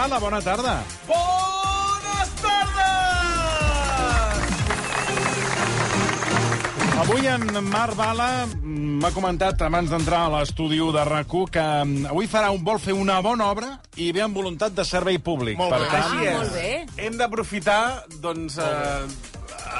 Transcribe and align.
Bala, 0.00 0.16
bona 0.16 0.38
tarda. 0.40 0.78
Bones 1.04 2.30
tardes! 2.40 3.10
Avui 7.02 7.26
en 7.28 7.44
Marc 7.68 7.98
Bala 7.98 8.28
m'ha 8.64 9.10
comentat 9.12 9.60
abans 9.66 9.92
d'entrar 9.92 10.22
a 10.24 10.30
l'estudi 10.38 10.80
de 10.80 11.04
rac 11.04 11.28
que 11.52 11.66
mm, 11.84 12.08
avui 12.14 12.30
farà 12.32 12.48
un, 12.48 12.64
vol 12.64 12.80
fer 12.80 12.96
una 12.96 13.20
bona 13.20 13.50
obra 13.52 13.74
i 14.00 14.08
ve 14.16 14.24
amb 14.24 14.40
voluntat 14.40 14.72
de 14.72 14.88
servei 14.88 15.20
públic. 15.20 15.60
Molt 15.60 15.76
per 15.76 15.82
bé. 15.84 15.90
tant, 15.92 16.02
Així 16.06 16.24
és. 16.24 16.38
Molt 16.38 16.52
bé. 16.56 17.04
Hem 17.04 17.20
d'aprofitar, 17.20 17.82
doncs, 18.24 18.56
eh, 18.56 19.29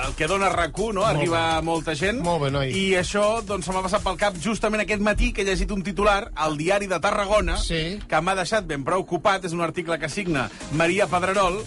el 0.07 0.15
que 0.15 0.27
dona 0.27 0.49
rac 0.49 0.77
no? 0.95 1.05
Arriba 1.05 1.57
a 1.57 1.63
molta 1.63 1.95
gent. 1.95 2.21
Molt 2.23 2.43
bé, 2.45 2.51
noi. 2.51 2.71
I 2.73 2.95
això, 2.97 3.43
doncs, 3.43 3.67
se 3.67 3.73
m'ha 3.73 3.83
passat 3.83 4.03
pel 4.03 4.17
cap 4.17 4.35
justament 4.41 4.83
aquest 4.83 5.03
matí 5.03 5.33
que 5.33 5.43
he 5.43 5.45
llegit 5.45 5.71
un 5.73 5.83
titular 5.83 6.31
al 6.35 6.57
diari 6.57 6.87
de 6.87 7.01
Tarragona 7.01 7.57
Sí. 7.59 7.99
que 8.09 8.21
m'ha 8.21 8.35
deixat 8.35 8.65
ben 8.67 8.85
preocupat. 8.85 9.45
És 9.45 9.53
un 9.53 9.61
article 9.61 9.99
que 9.99 10.09
signa 10.09 10.49
Maria 10.73 11.07
Pedrerol 11.07 11.65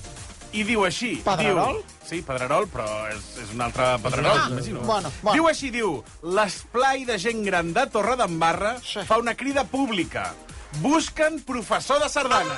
i 0.53 0.63
diu 0.63 0.83
així. 0.85 1.15
Pedrerol? 1.25 1.73
Diu, 1.81 2.07
sí, 2.09 2.21
Pedrerol, 2.21 2.67
però 2.69 2.85
és, 3.09 3.23
és 3.41 3.53
un 3.55 3.61
altre 3.61 3.97
Pedrerol. 4.03 4.37
Ah, 4.37 4.49
m'imagino. 4.49 4.79
bueno, 4.81 5.11
bueno. 5.21 5.33
Diu 5.33 5.47
així, 5.49 5.69
diu, 5.71 6.03
l'esplai 6.23 7.05
de 7.05 7.17
gent 7.19 7.43
gran 7.45 7.73
de 7.73 7.87
Torredembarra 7.87 8.77
Sí. 8.83 8.99
fa 9.05 9.17
una 9.17 9.35
crida 9.35 9.63
pública. 9.63 10.33
Busquen 10.81 11.41
professor 11.41 12.01
de 12.01 12.09
sardana. 12.09 12.53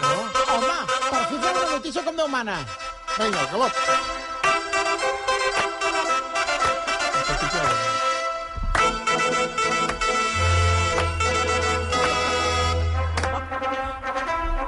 Home, 0.55 0.85
per 1.09 1.25
fi 1.27 1.35
fem 1.35 1.57
una 1.57 1.72
notícia 1.72 2.03
com 2.03 2.16
Déu 2.16 2.27
mana. 2.27 2.66
Vinga, 3.17 3.47
calot. 3.52 4.24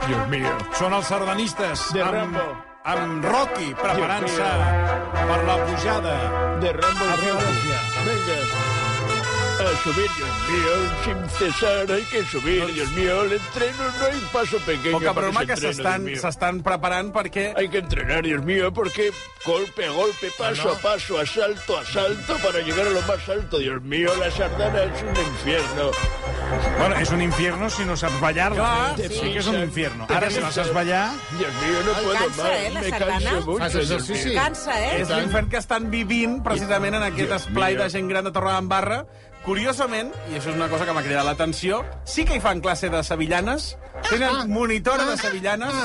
Dios 0.08 0.28
mío. 0.30 0.54
Són 0.80 0.94
els 0.94 1.08
sardanistes. 1.12 1.88
De 1.94 2.02
amb, 2.02 2.16
Rambo. 2.16 2.46
amb 2.84 3.26
Rocky 3.26 3.74
preparant-se 3.76 4.50
per 5.18 5.44
la 5.52 5.60
pujada. 5.66 6.18
De 6.64 6.74
Rambo 6.80 7.12
A. 7.12 7.16
Venga. 8.08 8.77
A 9.60 9.84
subir, 9.84 10.08
Dios 10.18 10.30
mío, 10.50 10.74
sin 11.04 11.30
cesar, 11.40 11.92
hay 11.92 12.04
que 12.04 12.24
subir, 12.26 12.66
Dios 12.74 12.92
mío. 12.92 13.24
El 13.24 13.34
entreno 13.34 13.84
no 14.00 14.06
hay 14.06 14.22
paso 14.32 14.58
pequeño 14.60 15.00
Poca 15.00 15.12
broma 15.14 15.46
que 15.48 15.56
s'estan 15.58 16.62
preparant 16.62 17.10
perquè... 17.16 17.54
Hay 17.58 17.68
que 17.70 17.80
entrenar, 17.82 18.22
Dios 18.24 18.44
mío, 18.46 18.72
porque 18.72 19.10
golpe 19.44 19.86
a 19.86 19.92
golpe, 19.92 20.30
paso 20.38 20.70
a 20.70 20.78
paso, 20.78 21.18
asalto 21.20 21.76
a 21.78 21.82
asalto, 21.82 22.38
para 22.46 22.60
llegar 22.62 22.86
a 22.86 22.92
lo 22.92 23.02
más 23.02 23.28
alto. 23.30 23.58
Dios 23.58 23.82
mío, 23.82 24.12
la 24.20 24.30
sardana 24.30 24.84
es 24.84 25.02
un 25.02 25.18
infierno. 25.26 25.92
Bueno, 26.80 26.96
és 27.02 27.10
un 27.12 27.22
infierno 27.22 27.70
si 27.70 27.84
no 27.84 27.98
saps 27.98 28.22
ballar-la. 28.22 28.94
Clar, 28.96 29.10
sí, 29.10 29.34
que 29.34 29.40
és 29.42 29.48
un 29.52 29.58
infierno. 29.60 30.06
Ara, 30.08 30.30
si 30.32 30.40
la 30.40 30.52
saps 30.54 30.72
ballar... 30.72 31.10
Dios 31.38 31.52
mío, 31.66 31.82
no 31.84 31.94
puedo 32.04 32.14
cansa, 32.14 32.44
más. 32.44 32.52
eh, 32.62 32.70
la 32.72 32.82
Me 32.82 32.90
sardana? 32.90 33.32
canso 33.32 33.46
mucho. 33.48 33.58
Fas 33.60 33.74
Dios 33.74 33.92
exercici? 33.92 34.30
mío. 34.30 34.42
Cansa, 34.44 34.78
eh? 34.86 35.02
És 35.02 35.10
l'infern 35.12 35.50
que 35.50 35.58
estan 35.58 35.90
vivint 35.92 36.38
precisament 36.46 36.96
en 37.02 37.04
aquest 37.10 37.26
Dios 37.34 37.42
esplai 37.42 37.76
de 37.76 37.90
gent 37.90 38.08
gran 38.14 38.24
de 38.30 38.32
Torredembarra. 38.32 39.02
Curiosament, 39.48 40.10
i 40.28 40.36
això 40.36 40.52
és 40.52 40.58
una 40.58 40.68
cosa 40.68 40.84
que 40.84 40.92
m'ha 40.92 41.02
cridat 41.06 41.24
l'atenció, 41.24 41.80
sí 42.04 42.26
que 42.28 42.36
hi 42.36 42.42
fan 42.44 42.60
classe 42.60 42.90
de 42.92 43.00
sevillanes, 43.08 43.70
tenen 44.10 44.50
monitora 44.52 45.06
de 45.08 45.16
sevillanes, 45.22 45.78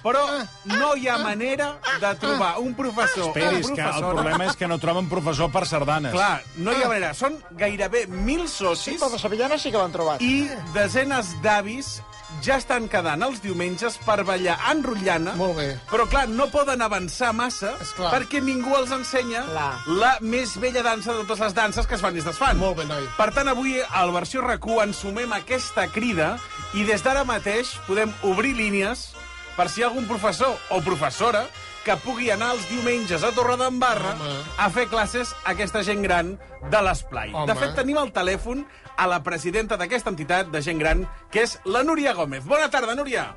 però 0.00 0.22
no 0.70 0.94
hi 0.96 1.10
ha 1.12 1.18
manera 1.20 1.74
de 2.00 2.14
trobar 2.22 2.54
un 2.64 2.72
professor 2.78 3.26
o 3.26 3.34
Esperis, 3.34 3.68
que 3.68 3.76
el 3.76 3.90
professora... 3.90 4.14
problema 4.14 4.46
és 4.48 4.56
que 4.56 4.70
no 4.72 4.80
troben 4.80 5.10
professor 5.12 5.52
per 5.52 5.66
sardanes. 5.68 6.16
Clar, 6.16 6.40
no 6.64 6.72
hi 6.72 6.80
ha 6.80 6.88
manera. 6.88 7.12
Són 7.18 7.36
gairebé 7.60 8.06
mil 8.08 8.46
socis 8.48 8.96
Però 8.96 9.12
de 9.12 9.20
Sevillana 9.20 9.60
sí 9.60 9.68
que 9.68 9.76
l'han 9.76 9.92
trobat. 9.92 10.24
i 10.24 10.48
desenes 10.72 11.34
d'avis 11.44 11.98
ja 12.42 12.56
estan 12.56 12.88
quedant 12.88 13.22
els 13.26 13.40
diumenges 13.44 13.98
per 14.06 14.22
ballar 14.24 14.56
en 14.70 14.82
rotllana. 14.86 15.34
Molt 15.36 15.56
bé. 15.58 15.68
Però, 15.90 16.06
clar, 16.08 16.26
no 16.28 16.46
poden 16.52 16.80
avançar 16.82 17.32
massa 17.36 17.74
Esclar. 17.80 18.12
perquè 18.14 18.40
ningú 18.42 18.74
els 18.78 18.90
ensenya 18.96 19.42
Clar. 19.50 19.70
la 20.00 20.12
més 20.20 20.56
bella 20.60 20.82
dansa 20.86 21.12
de 21.12 21.24
totes 21.24 21.40
les 21.40 21.54
danses 21.54 21.86
que 21.86 21.94
es 21.98 22.00
fan 22.00 22.16
i 22.16 22.18
es 22.22 22.24
desfan. 22.24 22.56
Molt 22.58 22.78
bé, 22.78 22.86
noi. 22.88 23.04
Per 23.16 23.30
tant, 23.36 23.48
avui, 23.48 23.76
al 23.80 24.12
versió 24.12 24.42
RAC1, 24.42 24.82
ens 24.88 24.96
sumem 25.04 25.32
a 25.32 25.40
aquesta 25.44 25.88
crida 25.92 26.38
i 26.74 26.84
des 26.84 27.02
d'ara 27.02 27.24
mateix 27.24 27.74
podem 27.86 28.12
obrir 28.22 28.54
línies 28.56 29.10
per 29.56 29.68
si 29.68 29.80
hi 29.80 29.84
ha 29.84 29.88
algun 29.90 30.06
professor 30.08 30.56
o 30.70 30.80
professora 30.80 31.44
que 31.84 31.96
pugui 32.04 32.28
anar 32.30 32.50
els 32.54 32.66
diumenges 32.68 33.22
a 33.24 33.30
Torredembarra 33.32 34.12
Home. 34.12 34.36
a 34.58 34.68
fer 34.70 34.86
classes 34.88 35.32
a 35.44 35.52
aquesta 35.54 35.82
gent 35.82 36.02
gran 36.04 36.34
de 36.70 36.82
l'esplai. 36.84 37.32
De 37.48 37.54
fet, 37.56 37.74
tenim 37.74 37.96
al 37.98 38.12
telèfon 38.12 38.66
a 39.00 39.06
la 39.08 39.22
presidenta 39.24 39.78
d'aquesta 39.80 40.12
entitat 40.12 40.50
de 40.52 40.60
gent 40.60 40.80
gran, 40.82 41.06
que 41.32 41.46
és 41.46 41.56
la 41.64 41.80
Núria 41.86 42.12
Gómez. 42.12 42.44
Bona 42.44 42.68
tarda, 42.68 42.94
Núria. 42.98 43.30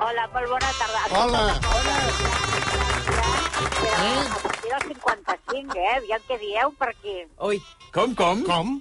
Hola, 0.00 0.24
molt 0.32 0.48
bona 0.48 0.70
tarda. 0.78 1.00
Hola. 1.20 1.42
Eh? 4.00 4.22
A 4.30 4.38
partir 4.40 4.70
del 4.70 4.82
55, 4.88 5.76
eh? 5.76 5.96
Aviam 5.98 6.22
què 6.28 6.38
dieu 6.40 6.72
per 6.80 6.88
aquí. 6.94 7.16
Ui, 7.50 7.60
Com, 7.92 8.14
com? 8.14 8.40
Com? 8.46 8.78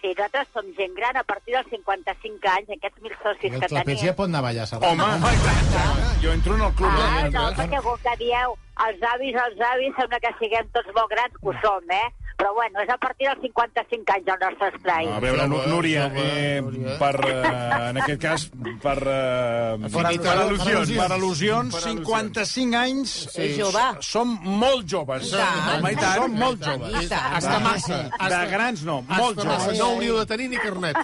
Sí, 0.00 0.10
nosaltres 0.16 0.48
som 0.54 0.66
gent 0.78 0.94
gran 0.96 1.16
a 1.20 1.22
partir 1.22 1.52
dels 1.54 1.68
55 1.70 2.48
anys, 2.50 2.70
aquests 2.74 3.02
mil 3.04 3.12
socis 3.20 3.52
El 3.52 3.60
que 3.60 3.68
trapezi 3.70 4.00
tenim. 4.00 4.06
ja 4.08 4.14
pot 4.18 4.30
anar 4.30 4.40
a 4.40 4.46
ballar. 4.48 4.66
Home, 4.78 5.04
home, 5.04 5.34
clar, 5.44 5.56
clar. 5.68 5.86
Jo 6.24 6.32
entro 6.32 6.56
en 6.56 6.62
el 6.66 6.72
club. 6.80 6.96
Ah, 6.96 7.20
eh? 7.20 7.30
no, 7.36 7.44
perquè 7.58 7.82
com 7.84 8.00
que 8.06 8.16
dieu 8.24 8.56
els 8.88 9.02
avis, 9.14 9.34
els 9.34 9.60
avis, 9.74 9.94
sembla 9.98 10.18
que 10.20 10.34
siguem 10.40 10.68
tots 10.72 10.88
molt 10.96 11.10
grans, 11.10 11.32
que 11.40 11.48
ho 11.48 11.52
som, 11.62 11.90
eh? 11.90 12.08
Però 12.42 12.54
bueno, 12.56 12.80
és 12.82 12.88
a 12.90 12.96
partir 12.98 13.26
dels 13.28 13.38
55 13.44 14.12
anys 14.16 14.26
el 14.32 14.38
nostre 14.40 14.68
esplai. 14.72 15.06
A 15.06 15.20
veure, 15.20 15.44
Núria, 15.46 16.06
eh, 16.16 16.60
Núria. 16.60 16.96
per, 16.98 17.14
eh, 17.28 17.90
en 17.90 17.96
aquest 18.02 18.20
cas, 18.22 18.46
per, 18.82 18.96
eh, 18.98 19.76
Per 19.92 20.06
al- 20.06 20.18
per 20.18 20.32
al·lusions. 20.32 20.96
per 20.96 21.10
al·lusions, 21.12 21.70
Per 21.70 21.80
al·lusions. 21.82 21.82
55 21.84 22.74
anys, 22.74 23.10
Sí. 23.30 23.42
És 23.42 23.56
jove. 23.58 23.84
som 24.00 24.38
molt 24.42 24.86
joves. 24.88 25.28
I 25.28 25.36
tant. 25.36 25.78
Home, 25.78 25.92
i 25.92 25.96
tant. 25.96 26.16
Som 26.22 26.32
molt 26.34 26.64
joves. 26.64 27.04
i 27.04 27.08
tant. 27.08 27.34
Hasta 27.36 27.58
massa. 27.60 28.02
De 28.28 28.50
grans 28.50 28.82
no, 28.82 29.02
molt 29.02 29.36
massa. 29.36 29.60
joves. 29.66 29.78
No 29.78 29.84
hauríeu 29.92 30.18
de 30.18 30.26
tenir 30.26 30.48
ni 30.50 30.56
carnet. 30.56 30.96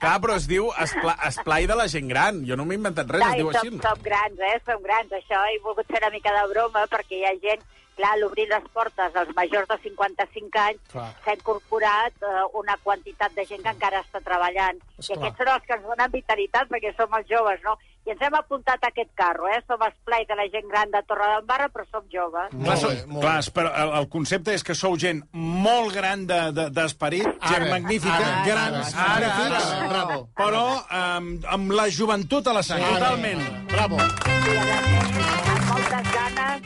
Clar, 0.00 0.16
però 0.24 0.36
es 0.40 0.46
diu 0.48 0.70
espla, 0.80 1.12
esplai 1.28 1.66
de 1.68 1.76
la 1.76 1.86
gent 1.92 2.08
gran. 2.08 2.40
Jo 2.48 2.56
no 2.56 2.64
m'he 2.64 2.78
inventat 2.78 3.10
res, 3.12 3.20
es 3.26 3.34
Ai, 3.34 3.42
diu 3.42 3.50
som, 3.52 3.60
així. 3.60 3.82
som 3.84 4.00
grans, 4.06 4.40
eh? 4.40 4.56
Som 4.64 4.80
grans. 4.86 5.12
Això 5.12 5.42
he 5.50 5.58
volgut 5.64 5.86
fer 5.92 6.00
una 6.00 6.10
mica 6.14 6.32
de 6.38 6.46
broma 6.54 6.86
perquè 6.88 7.20
hi 7.20 7.28
ha 7.28 7.36
gent... 7.44 7.66
Clar, 8.00 8.14
l'obrir 8.16 8.46
les 8.48 8.64
portes 8.72 9.16
als 9.18 9.28
majors 9.36 9.66
de 9.68 9.76
55 9.82 10.56
anys 10.62 10.78
Clar. 10.88 11.08
s'ha 11.24 11.34
incorporat 11.36 12.14
eh, 12.24 12.44
una 12.56 12.78
quantitat 12.80 13.34
de 13.36 13.44
gent 13.44 13.60
que 13.60 13.74
encara 13.74 14.00
està 14.00 14.22
treballant. 14.24 14.78
I 14.78 15.02
Esclar. 15.02 15.18
aquests 15.18 15.42
són 15.42 15.50
els 15.52 15.66
que 15.66 15.74
ens 15.76 15.84
donen 15.84 16.14
vitalitat 16.14 16.70
perquè 16.70 16.94
som 16.96 17.12
els 17.18 17.28
joves, 17.28 17.60
no? 17.66 17.74
I 18.10 18.12
ens 18.16 18.22
hem 18.26 18.34
apuntat 18.34 18.82
a 18.82 18.88
aquest 18.90 19.12
carro, 19.14 19.46
eh? 19.46 19.60
Som 19.70 19.78
esplai 19.86 20.24
de 20.26 20.34
la 20.34 20.48
gent 20.50 20.66
gran 20.66 20.90
de 20.90 20.98
Torredembarra, 21.06 21.68
però 21.70 21.84
som 21.92 22.02
joves. 22.10 22.48
Clar, 22.50 22.74
bé, 22.82 23.06
molt 23.06 23.22
clar, 23.22 23.36
bé. 23.44 23.52
però 23.54 23.70
el, 23.84 23.92
el 24.00 24.08
concepte 24.10 24.50
és 24.56 24.64
que 24.66 24.74
sou 24.74 24.96
gent 24.98 25.20
molt 25.32 25.94
gran 25.94 26.26
de- 26.26 26.50
de- 26.56 26.66
d'esperit, 26.74 27.22
de, 27.22 27.36
Ara, 27.38 27.52
gent 27.54 27.70
magnífica, 27.70 28.16
ara, 28.16 28.42
grans, 28.48 28.90
ara, 28.96 29.30
ara, 29.44 29.62
ara, 29.62 29.88
bravo. 29.94 30.18
però 30.34 30.64
amb, 30.90 31.46
amb 31.46 31.70
la 31.70 31.86
joventut 31.88 32.50
a 32.50 32.52
la 32.58 32.62
sang. 32.66 32.82
Ara. 32.82 32.98
Totalment. 32.98 33.46
Bravo. 33.70 34.00
Amb 34.02 35.64
moltes 35.70 36.12
ganes 36.18 36.62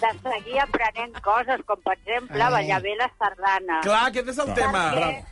de 0.00 0.10
seguir 0.24 0.58
aprenent 0.64 1.20
coses, 1.20 1.60
com 1.66 1.80
per 1.84 1.98
exemple 2.00 2.40
Ah. 2.42 2.50
ballar 2.50 2.80
bé 2.82 2.96
la 2.96 3.10
sardana. 3.18 3.80
Clar, 3.82 4.06
aquest 4.08 4.28
és 4.32 4.38
el 4.38 4.54
tema. 4.54 4.92
Perquè 4.96 5.24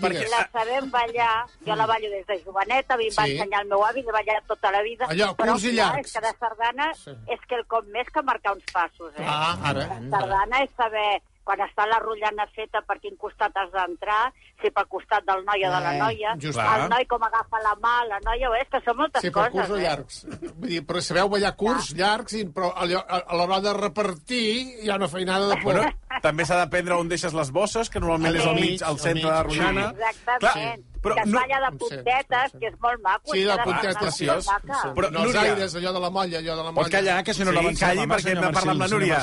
Perquè... 0.00 0.28
la 0.30 0.48
sabem 0.52 0.90
ballar, 0.90 1.46
jo 1.66 1.76
la 1.76 1.86
ballo 1.86 2.10
des 2.10 2.26
de 2.26 2.38
joveneta, 2.44 2.94
a 2.94 2.96
mi 2.96 3.06
em 3.08 3.14
va 3.18 3.24
Sí. 3.26 3.36
ensenyar 3.38 3.62
el 3.62 3.68
meu 3.68 3.84
avi, 3.84 4.02
l'he 4.02 4.12
ballat 4.12 4.44
tota 4.46 4.70
la 4.72 4.82
vida. 4.82 5.06
Allò, 5.06 5.34
però 5.36 5.52
curts 5.52 5.64
i 5.64 5.72
llargs. 5.72 6.06
és 6.06 6.12
que 6.12 6.20
de 6.26 6.34
sardana 6.38 6.92
Sí. 6.94 7.10
és 7.28 7.40
que 7.48 7.54
el 7.56 7.66
cop 7.66 7.84
més 7.86 8.06
que 8.10 8.22
marcar 8.22 8.52
uns 8.54 8.64
passos, 8.72 9.12
eh? 9.16 9.24
Ah, 9.26 9.56
ara. 9.64 9.86
La 10.00 10.18
sardana 10.18 10.62
és 10.64 10.70
saber 10.76 11.22
quan 11.42 11.58
està 11.64 11.84
la 11.88 11.98
rotllana 11.98 12.46
feta 12.54 12.80
per 12.86 13.00
quin 13.00 13.16
costat 13.16 13.50
has 13.56 13.72
d'entrar, 13.72 14.30
si 14.62 14.70
pel 14.70 14.86
costat 14.86 15.24
del 15.24 15.42
noi 15.44 15.64
o 15.64 15.70
de 15.72 15.80
la 15.80 15.94
Eh, 15.96 15.98
noia, 15.98 16.34
just. 16.38 16.58
el 16.60 16.88
noi 16.88 17.06
com 17.06 17.22
agafa 17.24 17.58
la 17.64 17.74
mà, 17.80 18.04
la 18.06 18.20
noia, 18.20 18.50
és 18.60 18.68
que 18.68 18.78
són 18.84 18.96
moltes 18.98 19.22
Sí, 19.22 19.30
per 19.30 19.50
coses. 19.50 19.52
curts 19.66 19.70
o 19.70 19.76
eh? 19.76 19.82
llargs. 19.82 20.26
Vull 20.54 20.68
dir, 20.68 20.86
però 20.86 21.00
sabeu 21.00 21.28
ballar 21.28 21.56
curts, 21.56 21.92
llargs, 21.96 22.34
i, 22.34 22.44
però 22.44 22.70
a, 22.76 22.84
a 22.84 23.34
l'hora 23.34 23.58
de 23.60 23.72
repartir 23.72 24.84
hi 24.84 24.90
ha 24.90 24.96
una 24.96 25.08
feinada 25.08 25.48
de 25.48 25.56
por. 25.62 25.74
Bueno, 25.74 25.90
també 26.20 26.44
s'ha 26.44 26.56
d'aprendre 26.56 26.94
on 26.96 27.08
deixes 27.08 27.32
les 27.34 27.50
bosses, 27.50 27.90
que 27.90 28.00
normalment 28.00 28.36
és 28.36 28.46
al 28.46 28.54
mig, 28.54 28.82
al 28.82 28.98
centre 28.98 29.26
de 29.28 29.34
la 29.34 29.42
rotllana. 29.42 29.88
Exactament. 29.90 30.40
Clar, 30.40 30.78
Però 31.00 31.14
que 31.14 31.20
es 31.22 31.26
no- 31.28 31.38
balla 31.40 31.58
de 31.70 31.76
puntetes, 31.78 32.52
que 32.60 32.66
és 32.68 32.74
molt 32.78 33.00
maco. 33.02 33.32
Sí, 33.32 33.40
de 33.42 33.56
puntetes, 33.64 33.96
preciós. 33.96 34.44
Sí. 34.44 34.50
Però, 34.60 34.92
Però, 34.94 35.06
els 35.08 35.14
Núria- 35.24 35.40
aires, 35.40 35.74
allò 35.76 35.92
de 35.94 36.00
la 36.00 36.10
molla, 36.10 36.38
allò 36.38 36.56
de 36.56 36.62
la 36.62 36.72
molla. 36.72 36.82
Pot 36.82 36.90
callar, 36.92 37.24
que 37.24 37.32
si 37.32 37.40
no 37.44 37.50
Sí, 37.50 37.56
l'avancem, 37.56 37.88
calli, 37.88 38.06
perquè 38.06 38.28
hem 38.34 38.40
de 38.42 38.50
parlar 38.52 38.72
amb 38.72 38.80
la 38.80 38.88
Núria. 38.88 39.20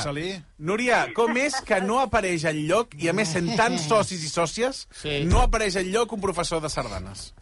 Núria, 0.57 1.07
com 1.13 1.37
és 1.37 1.61
que 1.61 1.79
no 1.81 1.99
apareix 2.01 2.45
en 2.45 2.63
lloc, 2.67 2.95
i 2.97 3.09
a 3.09 3.13
més 3.13 3.29
sent 3.29 3.55
tants 3.55 3.81
socis 3.91 4.23
i 4.23 4.29
sòcies, 4.29 4.87
Sí. 4.91 5.23
no 5.25 5.41
apareix 5.41 5.75
en 5.75 5.91
lloc 5.91 6.11
un 6.13 6.21
professor 6.21 6.61
de 6.61 6.69
sardanes? 6.69 7.33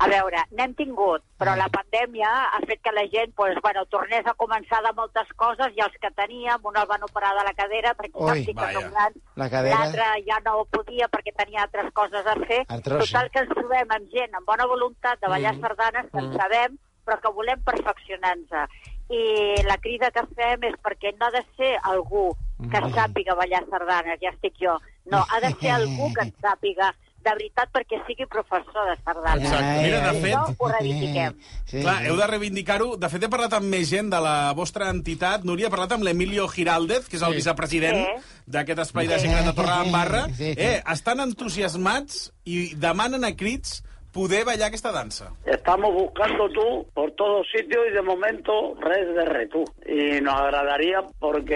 A 0.00 0.06
veure, 0.08 0.40
n'hem 0.56 0.72
tingut, 0.78 1.20
però 1.36 1.52
la 1.60 1.66
pandèmia 1.68 2.28
ha 2.54 2.60
fet 2.64 2.80
que 2.80 2.92
la 2.96 3.02
gent 3.12 3.34
pues, 3.36 3.58
bueno, 3.60 3.82
tornés 3.92 4.24
a 4.26 4.32
començar 4.32 4.78
de 4.86 4.92
moltes 4.96 5.28
coses 5.36 5.74
i 5.76 5.82
els 5.84 5.96
que 6.00 6.08
teníem, 6.16 6.56
un 6.64 6.76
el 6.80 6.86
van 6.88 7.02
operar 7.04 7.34
de 7.36 7.44
la 7.44 7.52
cadera 7.52 7.92
perquè 7.98 8.16
Ui, 8.16 8.44
saps 8.46 8.72
que 8.72 8.84
grans, 8.88 9.16
La 9.36 9.50
cadera. 9.52 9.78
l'altre 9.82 10.06
ja 10.24 10.38
no 10.46 10.54
ho 10.60 10.64
podia 10.64 11.08
perquè 11.12 11.34
tenia 11.36 11.66
altres 11.66 11.92
coses 11.92 12.24
a 12.26 12.34
fer. 12.46 12.62
Artrosi. 12.68 13.12
Total 13.12 13.28
que 13.30 13.40
ens 13.44 13.52
trobem 13.54 13.92
amb 13.98 14.08
gent 14.14 14.34
amb 14.40 14.46
bona 14.48 14.66
voluntat 14.66 15.20
de 15.20 15.28
ballar 15.28 15.54
Mm. 15.56 15.60
sardanes 15.60 16.06
que 16.10 16.18
en 16.18 16.32
sabem, 16.32 16.78
però 17.04 17.20
que 17.20 17.28
volem 17.36 17.60
perfeccionar-nos. 17.62 18.70
I 19.10 19.62
la 19.66 19.76
crida 19.82 20.10
que 20.12 20.24
fem 20.34 20.64
és 20.64 20.74
perquè 20.80 21.12
no 21.18 21.26
ha 21.26 21.30
de 21.30 21.44
ser 21.56 21.76
algú 21.82 22.30
que 22.70 22.80
Mm. 22.80 22.94
sàpiga 22.94 23.34
ballar 23.34 23.64
sardanes, 23.68 24.18
ja 24.22 24.30
estic 24.30 24.54
jo. 24.60 24.78
No, 25.04 25.24
ha 25.28 25.40
de 25.40 25.50
ser 25.60 25.72
algú 25.72 26.12
que 26.14 26.22
en 26.22 26.32
sàpiga 26.40 26.94
de 27.20 27.30
veritat 27.36 27.68
perquè 27.72 27.98
sigui 28.06 28.24
professor 28.26 28.86
de 28.88 28.94
sardanes. 29.04 29.44
Exacte. 29.44 29.82
Mira, 29.82 30.00
de 30.12 30.20
fet- 30.20 30.34
això 30.34 30.54
ho 30.58 30.68
reivindiquem. 30.68 31.34
Sí. 31.66 31.80
Clar, 31.80 32.06
heu 32.06 32.16
de 32.16 32.26
reivindicar-ho. 32.26 32.96
De 32.96 33.08
fet, 33.12 33.22
he 33.22 33.28
parlat 33.28 33.52
amb 33.58 33.66
més 33.66 33.88
gent 33.90 34.08
de 34.10 34.20
la 34.20 34.52
vostra 34.56 34.88
entitat. 34.90 35.44
Núria, 35.44 35.66
he 35.68 35.70
parlat 35.70 35.92
amb 35.92 36.04
l'Emilio 36.04 36.48
Giraldez, 36.48 37.08
que 37.08 37.16
és 37.16 37.22
el 37.22 37.30
Sí. 37.32 37.36
vicepresident 37.42 37.96
Sí. 37.96 38.24
d'aquest 38.46 38.78
espai 38.86 39.06
de 39.06 39.18
gent 39.18 39.32
gran 39.32 39.44
de 39.46 39.52
Torredembarra. 39.52 40.26
Sí, 40.28 40.34
sí. 40.34 40.54
Eh, 40.56 40.82
estan 40.90 41.20
entusiasmats 41.20 42.32
i 42.44 42.74
demanen 42.74 43.24
a 43.24 43.34
crits 43.36 43.82
poder 44.12 44.44
ballar 44.44 44.68
aquesta 44.68 44.90
dansa. 44.92 45.32
Estamos 45.44 45.92
buscando 45.94 46.48
tú 46.50 46.86
por 46.94 47.10
todos 47.12 47.46
sitios 47.54 47.84
y 47.88 47.92
de 47.94 48.02
momento 48.02 48.74
red 48.80 49.14
de 49.14 49.24
retú. 49.24 49.64
Y 49.86 50.20
nos 50.20 50.34
agradaría 50.34 51.02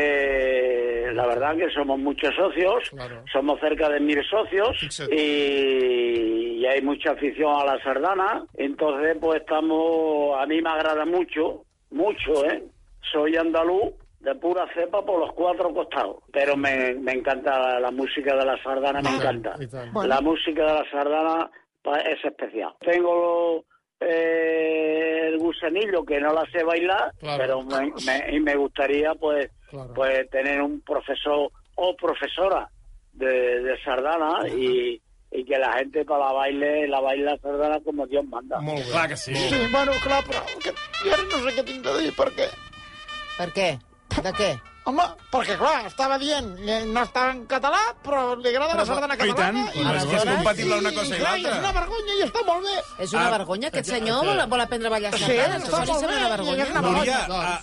porque 0.08 1.10
la 1.12 1.26
verdad 1.26 1.56
que 1.56 1.70
somos 1.70 1.98
muchos 1.98 2.34
socios, 2.34 2.90
Claro. 2.90 3.22
somos 3.32 3.60
cerca 3.60 3.88
de 3.88 4.00
mil 4.00 4.22
socios 4.28 4.76
y, 5.10 6.60
y 6.60 6.66
hay 6.66 6.80
mucha 6.82 7.12
afición 7.12 7.52
a 7.60 7.64
la 7.64 7.82
sardana. 7.82 8.44
Entonces, 8.54 9.16
pues 9.20 9.40
estamos, 9.40 10.36
a 10.40 10.46
mí 10.46 10.60
me 10.62 10.70
agrada 10.70 11.04
mucho, 11.04 11.62
mucho, 11.90 12.44
¿eh? 12.46 12.62
Soy 13.12 13.36
andaluz 13.36 13.92
de 14.20 14.34
pura 14.36 14.66
cepa 14.74 15.04
por 15.04 15.20
los 15.20 15.32
cuatro 15.34 15.72
costados, 15.74 16.16
pero 16.32 16.56
me, 16.56 16.94
me 16.94 17.12
encanta 17.12 17.58
la, 17.58 17.78
la 17.80 17.90
música 17.90 18.34
de 18.34 18.46
la 18.46 18.56
sardana, 18.62 19.02
me 19.02 19.10
encanta. 19.16 19.54
La 20.06 20.20
música 20.22 20.64
de 20.64 20.72
la 20.72 20.90
sardana 20.90 21.50
es 21.92 22.24
especial. 22.24 22.74
Tengo 22.80 23.64
eh, 24.00 25.28
el 25.28 25.38
gusanillo 25.38 26.04
que 26.04 26.20
no 26.20 26.32
la 26.32 26.44
sé 26.50 26.62
bailar, 26.64 27.12
Claro. 27.18 27.38
pero 27.42 27.62
me, 27.62 27.92
me- 28.06 28.36
y 28.36 28.40
me 28.40 28.56
gustaría 28.56 29.14
pues, 29.14 29.50
Claro. 29.70 29.92
pues 29.94 30.28
tener 30.30 30.60
un 30.62 30.80
profesor 30.82 31.50
o 31.76 31.96
profesora 31.96 32.68
de, 33.12 33.60
de 33.62 33.82
sardana 33.82 34.46
y, 34.48 35.00
y 35.30 35.44
que 35.44 35.58
la 35.58 35.72
gente 35.78 36.04
para 36.04 36.26
la 36.26 36.32
baile 36.32 36.86
la 36.88 37.00
baile 37.00 37.24
la 37.24 37.36
sardana 37.38 37.80
como 37.84 38.06
Dios 38.06 38.24
manda. 38.26 38.58
Clar 38.90 39.08
que 39.08 39.16
sí. 39.16 39.34
Sí, 39.34 39.56
bueno, 39.72 39.92
clar, 40.02 40.22
però 40.24 40.40
que, 40.62 40.70
jo 40.70 41.16
no 41.30 41.38
sé 41.50 41.56
què 41.56 41.64
tinc 41.64 41.82
de 41.84 41.96
dir, 42.02 42.12
per 42.14 42.28
què? 42.36 42.46
Per 43.38 43.48
què? 43.52 43.68
De 44.22 44.32
què? 44.38 44.50
Home, 44.84 45.04
perquè, 45.32 45.54
clar, 45.56 45.86
estava 45.88 46.18
dient, 46.20 46.50
eh, 46.68 46.82
no 46.84 47.00
està 47.06 47.30
en 47.32 47.46
català, 47.48 47.78
però 48.04 48.34
li 48.36 48.50
agrada 48.50 48.74
la 48.76 48.84
sardana 48.84 49.14
i 49.14 49.18
tant. 49.18 49.30
catalana. 49.32 49.62
Però 49.72 49.94
és 49.96 50.04
que 50.04 50.16
és 50.16 50.22
Aleshores, 50.22 50.34
compatible 50.34 50.78
una 50.78 50.92
cosa 50.92 51.16
i 51.16 51.18
clar, 51.20 51.36
és 51.38 51.44
una 51.44 51.52
l'altra. 51.54 51.72
vergonya 51.80 52.14
i 52.18 52.22
està 52.26 52.42
molt 52.46 52.64
bé. 52.66 52.74
És 53.04 53.12
una 53.14 53.26
Ah, 53.26 53.30
vergonya, 53.38 53.68
aquest 53.68 53.86
senyor 53.88 54.24
vol, 54.26 54.42
vol 54.52 54.60
aprendre 54.60 54.88
a 54.88 54.90
ballar 54.90 55.12
Sí, 55.16 55.24
sardanes. 55.24 55.62
està 55.64 55.86
molt 55.86 56.00
bé, 56.00 56.06
una 56.06 56.26
i 56.26 56.30
vergonya. 56.34 56.64
és 56.64 56.70
una 56.70 56.80
Núria, 56.82 57.26
doncs. 57.26 57.46
a 57.46 57.62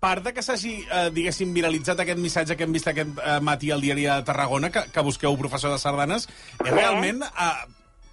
part 0.00 0.24
de 0.24 0.32
que 0.32 0.42
s'hagi, 0.42 0.86
eh, 0.90 1.10
diguéssim, 1.12 1.52
viralitzat 1.54 2.00
aquest 2.00 2.18
missatge 2.18 2.56
que 2.56 2.64
hem 2.64 2.72
vist 2.72 2.88
aquest 2.88 3.18
eh, 3.22 3.38
matí 3.40 3.70
al 3.70 3.80
diari 3.82 4.04
de 4.08 4.22
Tarragona, 4.22 4.70
que, 4.70 4.86
que 4.90 5.00
busqueu 5.00 5.36
professor 5.36 5.70
de 5.70 5.78
sardanes, 5.78 6.26
és 6.64 6.70
realment... 6.72 7.22
Eh, 7.22 7.52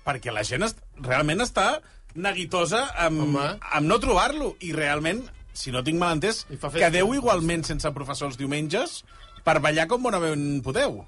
perquè 0.04 0.32
la 0.34 0.44
gent 0.44 0.64
est, 0.64 0.78
realment 1.00 1.40
està 1.42 1.80
neguitosa 2.16 2.90
amb, 2.98 3.22
Home. 3.22 3.60
amb 3.72 3.88
no 3.88 4.00
trobar-lo. 4.00 4.56
I 4.60 4.72
realment, 4.74 5.24
si 5.54 5.72
no 5.72 5.84
tinc 5.84 6.00
mal 6.00 6.18
entès, 6.18 6.46
quedeu 6.76 7.14
igualment 7.18 7.66
sense 7.68 7.92
professor 7.96 8.30
els 8.30 8.40
diumenges 8.40 9.04
per 9.44 9.60
ballar 9.64 9.88
com 9.92 10.04
bonament 10.04 10.62
podeu. 10.66 11.02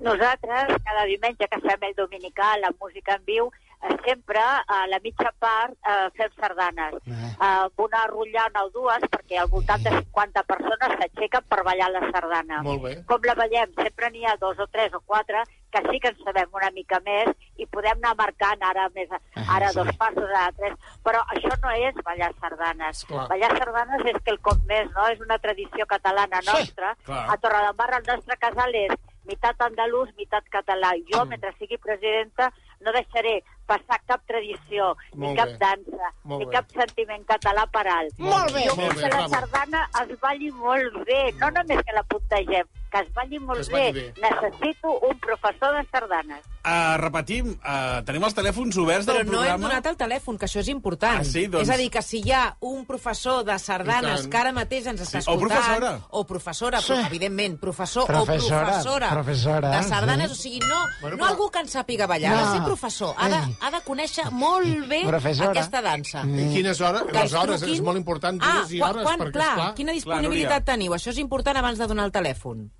Nosaltres, 0.00 0.74
cada 0.84 1.06
diumenge 1.08 1.48
que 1.48 1.60
fem 1.62 1.86
el 1.88 1.94
dominical, 1.96 2.60
la 2.60 2.72
música 2.80 3.16
en 3.16 3.24
viu, 3.28 3.48
sempre 4.06 4.38
a 4.38 4.86
la 4.88 4.98
mitja 5.02 5.32
part 5.38 5.74
eh, 5.82 6.08
fem 6.16 6.30
sardanes. 6.40 6.94
Eh, 7.06 7.32
amb 7.46 7.80
una 7.82 8.06
rotllana 8.06 8.64
o 8.64 8.70
dues, 8.70 9.02
perquè 9.10 9.40
al 9.42 9.50
voltant 9.50 9.82
de 9.82 9.90
50 9.98 10.42
persones 10.46 10.94
s'aixequen 11.00 11.44
per 11.50 11.62
ballar 11.66 11.90
la 11.90 12.02
sardana. 12.12 12.62
Com 13.10 13.26
la 13.26 13.34
ballem? 13.34 13.72
Sempre 13.80 14.10
n'hi 14.10 14.24
ha 14.26 14.36
dos 14.40 14.58
o 14.62 14.66
tres 14.72 14.94
o 14.94 15.00
quatre 15.00 15.42
que 15.74 15.82
sí 15.90 16.00
que 16.00 16.08
en 16.08 16.20
sabem 16.24 16.54
una 16.54 16.70
mica 16.70 17.00
més 17.04 17.28
i 17.60 17.66
podem 17.66 17.98
anar 17.98 18.14
marcant 18.16 18.62
ara 18.64 18.86
més 18.94 19.10
ara 19.34 19.72
dos 19.76 19.90
passos, 19.98 20.30
ara 20.30 20.52
tres. 20.56 20.78
Però 21.04 21.20
això 21.34 21.58
no 21.62 21.74
és 21.74 21.98
ballar 22.06 22.30
sardanes. 22.40 23.02
Esclar. 23.02 23.26
Ballar 23.32 23.50
sardanes 23.58 24.06
és 24.14 24.22
que 24.22 24.32
el 24.36 24.40
com 24.40 24.62
més, 24.70 24.88
no? 24.94 25.08
És 25.12 25.20
una 25.20 25.38
tradició 25.42 25.86
catalana 25.90 26.40
nostra. 26.46 26.94
clar. 27.04 27.26
A 27.32 27.36
Torredembarra 27.42 28.00
el 28.00 28.08
nostre 28.08 28.38
casal 28.38 28.74
és 28.74 28.94
meitat 29.26 29.60
andalús, 29.60 30.14
meitat 30.16 30.46
català. 30.54 30.94
Jo, 31.10 31.24
mentre 31.26 31.52
sigui 31.58 31.76
presidenta, 31.82 32.52
no 32.80 32.92
deixaré 32.94 33.40
passar 33.66 34.00
cap 34.06 34.22
tradició, 34.26 34.96
ni 35.14 35.34
cap 35.36 35.48
bé. 35.48 35.58
dansa, 35.58 36.12
Molt 36.24 36.40
ni 36.40 36.46
bé. 36.46 36.52
cap 36.52 36.66
sentiment 36.72 37.24
català 37.26 37.66
per 37.70 37.86
alt. 37.88 38.18
Molt 38.18 38.52
bé. 38.54 38.64
Jo 38.68 38.74
Molt 38.76 38.92
vull 38.92 38.94
bé, 38.94 39.00
que 39.02 39.08
la 39.08 39.26
bravo. 39.26 39.34
sardana 39.34 39.88
es 40.02 40.20
balli 40.20 40.50
molt 40.52 41.04
bé, 41.06 41.32
no 41.40 41.50
només 41.50 41.82
que 41.84 41.92
la 41.92 42.02
puntegem, 42.04 42.66
que 42.96 43.06
es 43.08 43.14
balli 43.14 43.38
molt 43.38 43.60
es 43.60 43.68
balli 43.70 43.92
bé. 43.92 44.12
bé. 44.12 44.22
Necessito 44.22 44.98
un 45.08 45.18
professor 45.20 45.74
de 45.76 45.86
sardanes. 45.90 46.44
Uh, 46.66 46.96
repetim, 46.98 47.52
uh, 47.62 48.02
tenim 48.04 48.24
els 48.26 48.34
telèfons 48.34 48.76
oberts 48.82 49.06
Però 49.06 49.18
del 49.20 49.26
no 49.26 49.32
hem 49.38 49.38
programa. 49.38 49.68
donat 49.68 49.86
el 49.86 49.96
telèfon, 49.96 50.36
que 50.38 50.46
això 50.46 50.58
és 50.60 50.68
important. 50.68 51.20
Ah, 51.20 51.24
sí? 51.24 51.46
Doncs- 51.46 51.62
És 51.62 51.70
a 51.70 51.76
dir, 51.76 51.90
que 51.90 52.02
si 52.02 52.22
hi 52.24 52.32
ha 52.32 52.56
un 52.60 52.84
professor 52.86 53.44
de 53.44 53.56
sardanes 53.58 54.26
que 54.26 54.36
ara 54.36 54.50
mateix 54.52 54.86
ens 54.86 55.00
està 55.02 55.20
Sí, 55.22 55.30
o 55.30 55.34
escoltant... 55.34 55.60
professora. 55.62 56.00
O 56.10 56.26
professora. 56.26 56.80
Sí. 56.80 56.92
evidentment, 57.06 57.58
professor 57.60 58.06
Professora, 58.06 58.62
o 58.62 58.66
professora, 58.66 59.10
professora, 59.10 59.70
de 59.76 59.82
sardanes. 59.84 60.30
sí. 60.30 60.32
O 60.32 60.34
sigui, 60.42 60.58
no, 60.60 60.80
Bueno, 61.00 61.16
no 61.16 61.24
però- 61.24 61.28
algú 61.30 61.50
que 61.50 61.58
en 61.60 61.68
sàpiga 61.68 62.06
ballar, 62.06 62.32
ha 62.32 62.36
de 62.38 62.44
No. 62.46 62.52
ser 62.54 62.62
professor. 62.64 63.14
Ha 63.18 63.28
de, 63.28 63.56
ha 63.60 63.70
de 63.70 63.80
conèixer 63.84 64.30
molt 64.32 64.88
bé 64.88 65.04
Professora. 65.06 65.50
aquesta 65.50 65.80
dansa. 65.82 66.24
I 66.26 66.52
quines 66.54 66.80
hores? 66.80 67.02
Que 67.04 67.12
Les 67.12 67.32
hores, 67.32 67.60
truquin. 67.60 67.74
és 67.76 67.80
molt 67.82 67.96
important 67.98 68.42
ah, 68.42 68.64
i 68.68 68.78
quan- 68.78 68.90
hores, 68.90 69.04
quan, 69.04 69.18
perquè, 69.20 69.32
clar, 69.32 69.48
esclar... 69.50 69.74
quina 69.74 69.92
disponibilitat 69.92 70.64
teniu? 70.64 70.92
Això 70.92 71.10
és 71.10 71.18
important 71.18 71.56
abans 71.56 71.78
de 71.78 71.86
donar 71.86 72.06
el 72.06 72.12
telèfon. 72.12 72.70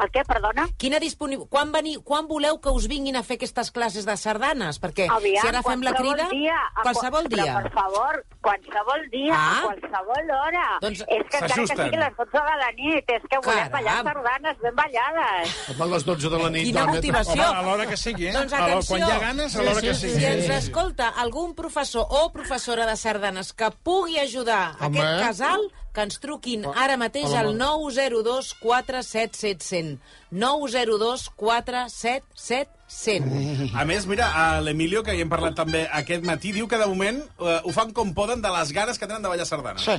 El 0.00 0.08
què, 0.14 0.22
perdona? 0.24 0.64
Quina 0.80 0.98
disponibilitat... 1.02 1.50
Quan, 1.52 1.72
veni... 1.74 1.96
quan 2.04 2.26
voleu 2.30 2.56
que 2.64 2.72
us 2.72 2.86
vinguin 2.88 3.16
a 3.16 3.22
fer 3.22 3.36
aquestes 3.36 3.70
classes 3.70 4.06
de 4.08 4.14
sardanes? 4.16 4.78
Perquè 4.80 5.06
Aviam, 5.12 5.42
si 5.42 5.48
ara 5.50 5.60
fem 5.66 5.82
la 5.84 5.92
crida... 5.92 6.26
Dia, 6.32 6.56
a 6.74 6.84
qualsevol 6.86 7.26
qual- 7.26 7.34
dia. 7.34 7.44
Però, 7.58 7.62
per 7.66 7.72
favor, 7.74 8.20
qualsevol 8.46 9.04
dia, 9.12 9.34
Ah. 9.36 9.58
a 9.58 9.62
qualsevol 9.66 10.32
hora. 10.38 10.64
Doncs 10.80 11.02
és 11.04 11.26
que 11.28 11.42
encara 11.42 11.54
que 11.60 11.66
sigui 11.76 12.00
les 12.00 12.16
12 12.16 12.44
de 12.48 12.56
la 12.62 12.70
nit, 12.78 13.12
és 13.16 13.26
que 13.28 13.40
volem 13.44 13.58
Caram. 13.60 13.72
ballar 13.76 13.98
sardanes 14.08 14.62
ben 14.64 14.74
ballades. 14.80 15.54
Home, 15.74 15.82
a 15.84 15.90
les 15.94 16.04
12 16.08 16.30
de 16.36 16.38
la 16.44 16.50
nit... 16.56 16.64
Quina 16.70 16.80
dona, 16.86 16.96
motivació. 16.96 17.42
Home, 17.42 17.58
a 17.58 17.62
l'hora 17.68 17.86
que 17.92 17.96
sigui, 18.00 18.26
eh? 18.30 18.32
Doncs 18.38 18.52
atenció. 18.56 18.96
Quan 18.96 19.04
hi 19.06 19.12
ha 19.12 19.18
ganes, 19.26 19.56
a 19.56 19.66
l'hora 19.68 19.84
que 19.84 19.94
Si 19.94 20.08
sigui. 20.14 20.24
ens 20.32 20.48
escolta 20.62 21.10
algun 21.26 21.54
professor 21.54 22.06
o 22.08 22.24
professora 22.32 22.86
de 22.88 22.96
sardanes 22.96 23.52
que 23.52 23.68
pugui 23.84 24.18
ajudar 24.18 24.76
Home. 24.80 24.96
aquest 25.00 25.26
casal, 25.26 25.68
que 25.94 26.02
ens 26.06 26.20
truquin 26.22 26.62
ara 26.70 26.94
mateix 26.96 27.34
al 27.34 27.56
902 27.58 28.54
47700. 28.60 29.98
902 30.30 31.30
47700. 31.36 33.74
A 33.74 33.84
més, 33.86 34.06
mira, 34.10 34.26
a 34.34 34.60
l'Emilio, 34.62 35.02
que 35.06 35.14
hi 35.14 35.22
hem 35.24 35.30
parlat 35.30 35.54
també 35.58 35.84
aquest 35.94 36.24
matí, 36.26 36.52
diu 36.54 36.66
que 36.70 36.78
de 36.80 36.86
moment 36.90 37.20
uh, 37.38 37.60
ho 37.64 37.72
fan 37.74 37.92
com 37.96 38.12
poden 38.14 38.42
de 38.42 38.50
les 38.54 38.72
ganes 38.74 38.98
que 38.98 39.06
tenen 39.06 39.22
de 39.22 39.30
ballar 39.32 39.46
sardana. 39.46 39.78
Sí. 39.82 39.96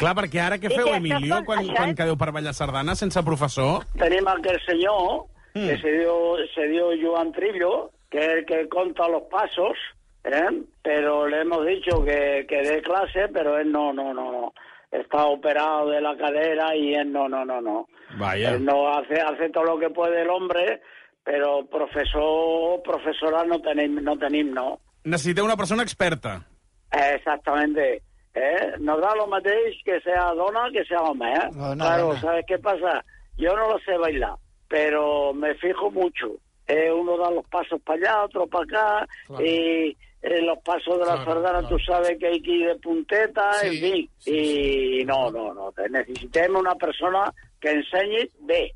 Clar, 0.00 0.14
perquè 0.16 0.40
ara 0.40 0.56
què 0.56 0.70
feu, 0.72 0.86
sí, 0.88 0.94
Emilio, 0.96 1.42
quan, 1.44 1.58
això 1.60 1.74
quan 1.76 1.90
és- 1.92 1.96
quedeu 1.98 2.16
per 2.16 2.30
ballar 2.32 2.54
sardana 2.56 2.94
sense 2.96 3.20
professor? 3.22 3.84
Tenemos 4.00 4.32
aquel 4.38 4.56
señor 4.64 5.26
que 5.52 5.76
se 5.82 5.90
dio, 5.98 6.14
se 6.54 6.68
dio 6.68 6.86
Joan 7.02 7.32
Trillo, 7.32 7.90
que 8.08 8.18
es 8.18 8.28
el 8.38 8.46
que 8.46 8.68
conta 8.68 9.08
los 9.08 9.24
pasos, 9.30 9.76
¿eh? 10.24 10.62
pero 10.82 11.26
le 11.28 11.42
hemos 11.42 11.66
dicho 11.66 12.02
que, 12.04 12.46
que 12.48 12.62
dé 12.62 12.80
clase, 12.82 13.28
pero 13.32 13.58
él 13.58 13.70
no, 13.70 13.92
no, 13.92 14.14
no, 14.14 14.32
no. 14.32 14.52
Está 14.90 15.26
operado 15.26 15.88
de 15.90 16.00
la 16.00 16.16
cadera 16.16 16.74
y 16.74 16.94
él 16.94 17.12
no, 17.12 17.28
no, 17.28 17.44
no, 17.44 17.60
no. 17.60 17.86
Vaya. 18.18 18.50
Él 18.50 18.64
no 18.64 18.88
hace, 18.92 19.20
hace 19.20 19.48
todo 19.50 19.64
lo 19.64 19.78
que 19.78 19.90
puede 19.90 20.22
el 20.22 20.30
hombre, 20.30 20.80
pero 21.24 21.64
profesor, 21.66 22.82
profesora 22.82 23.44
no 23.44 23.60
tenéis, 23.60 23.90
no 23.90 24.16
tenéis, 24.18 24.46
no. 24.46 24.80
Necessiteu 25.04 25.44
una 25.44 25.56
persona 25.56 25.82
experta. 25.82 26.44
Exactamente. 26.92 28.02
¿eh? 28.34 28.72
Nos 28.80 29.00
da 29.00 29.14
lo 29.14 29.26
mateix 29.26 29.76
que 29.84 30.00
sea 30.00 30.32
dona 30.34 30.68
que 30.72 30.84
sea 30.84 31.00
hombre. 31.02 31.32
¿eh? 31.34 31.48
Dona, 31.52 31.84
claro, 31.84 32.06
dona. 32.08 32.20
¿sabes 32.20 32.44
qué 32.46 32.58
pasa? 32.58 33.04
Yo 33.36 33.54
no 33.56 33.68
lo 33.70 33.78
sé 33.78 33.96
bailar, 33.96 34.34
pero 34.68 35.32
me 35.32 35.54
fijo 35.54 35.90
mucho 35.90 36.32
eh, 36.66 36.90
uno 36.92 37.16
da 37.16 37.30
los 37.30 37.46
pasos 37.48 37.80
para 37.82 37.98
allá, 37.98 38.24
otro 38.24 38.46
para 38.46 38.64
acá, 38.64 39.08
Claro. 39.26 39.44
y 39.44 39.96
eh, 40.22 40.42
los 40.42 40.58
pasos 40.64 40.98
de 40.98 41.06
la 41.06 41.14
Claro, 41.16 41.24
sardana 41.24 41.58
claro. 41.60 41.68
tú 41.68 41.78
sabes 41.84 42.18
que 42.18 42.26
hay 42.26 42.42
que 42.42 42.50
ir 42.50 42.66
de 42.68 42.74
punteta, 42.76 43.52
Sí, 43.60 43.66
en 43.66 43.72
fin. 43.80 44.10
sí, 44.18 45.00
y 45.00 45.04
no, 45.04 45.30
no, 45.30 45.54
no, 45.54 45.72
te 45.72 45.88
necesitemos 45.88 46.60
una 46.60 46.74
persona 46.74 47.32
que 47.60 47.70
enseñe 47.70 48.28
de. 48.40 48.74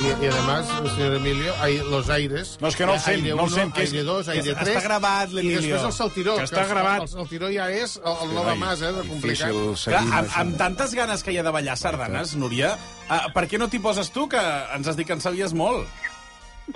Y, 0.00 0.24
y 0.24 0.28
además, 0.28 0.66
señor 0.96 1.16
Emilio, 1.16 1.52
hay 1.60 1.76
los 1.90 2.08
aires. 2.08 2.56
No, 2.62 2.68
és 2.68 2.76
que 2.76 2.86
no 2.86 2.94
el 2.94 2.96
Hi 2.96 3.00
ha 3.00 3.04
sent, 3.04 3.20
aire 3.20 3.34
no 3.36 3.44
el 3.44 3.50
sent, 3.50 3.74
que 3.74 3.82
és- 3.84 3.92
aire 3.92 4.04
2, 4.04 4.28
aire 4.32 4.52
està 4.54 4.64
3... 4.64 4.84
gravat, 4.84 5.28
I 5.28 5.34
l'Emilio. 5.36 5.60
després 5.60 5.84
el 5.84 5.92
saltiró. 5.92 6.36
Que 6.38 6.46
està 6.48 6.62
el- 6.62 6.68
gravat. 6.70 6.96
El, 6.96 7.02
el 7.02 7.08
saltiró 7.12 7.50
ja 7.52 7.66
és 7.70 7.98
el, 8.00 8.16
el 8.24 8.32
Nova 8.34 8.54
Mas, 8.56 8.80
eh, 8.80 8.92
de 8.96 9.02
complicat. 9.10 9.52
Clar, 9.84 10.00
amb, 10.22 10.30
amb 10.40 10.56
tantes 10.56 10.94
ganes 10.96 11.22
que 11.22 11.32
hi 11.34 11.36
ha 11.36 11.42
de 11.44 11.50
ballar 11.52 11.76
sardanes, 11.76 12.32
Núria, 12.40 12.72
uh, 13.10 13.28
per 13.36 13.44
què 13.46 13.58
no 13.60 13.68
t'hi 13.68 13.78
poses 13.84 14.08
tu, 14.10 14.24
que 14.26 14.40
ens 14.40 14.88
has 14.88 14.96
dit 14.96 15.06
que 15.06 15.12
en 15.12 15.20
sabies 15.20 15.52
molt? 15.52 15.84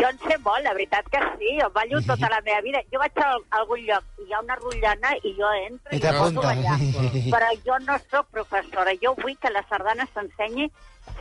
Jo 0.01 0.09
en 0.11 0.19
sé 0.23 0.37
molt, 0.45 0.65
la 0.65 0.73
veritat 0.77 1.09
que 1.13 1.21
sí. 1.39 1.55
Jo 1.61 1.69
ballo 1.75 2.01
tota 2.07 2.31
la 2.33 2.41
meva 2.47 2.61
vida. 2.65 2.81
Jo 2.93 3.01
vaig 3.03 3.19
a 3.23 3.31
algun 3.59 3.83
lloc 3.87 4.23
i 4.23 4.29
hi 4.29 4.35
ha 4.35 4.41
una 4.45 4.57
rotllana 4.61 5.13
i 5.23 5.35
jo 5.39 5.51
entro 5.61 5.95
I 5.97 6.01
i, 6.01 6.15
poso 6.19 6.43
a 6.43 6.49
ballar. 6.53 6.79
Però 7.35 7.51
jo 7.67 7.79
no 7.87 7.99
sóc 8.11 8.31
professora. 8.35 8.97
Jo 9.03 9.15
vull 9.21 9.37
que 9.41 9.53
la 9.53 9.65
sardana 9.69 10.07
s'ensenyi 10.15 10.71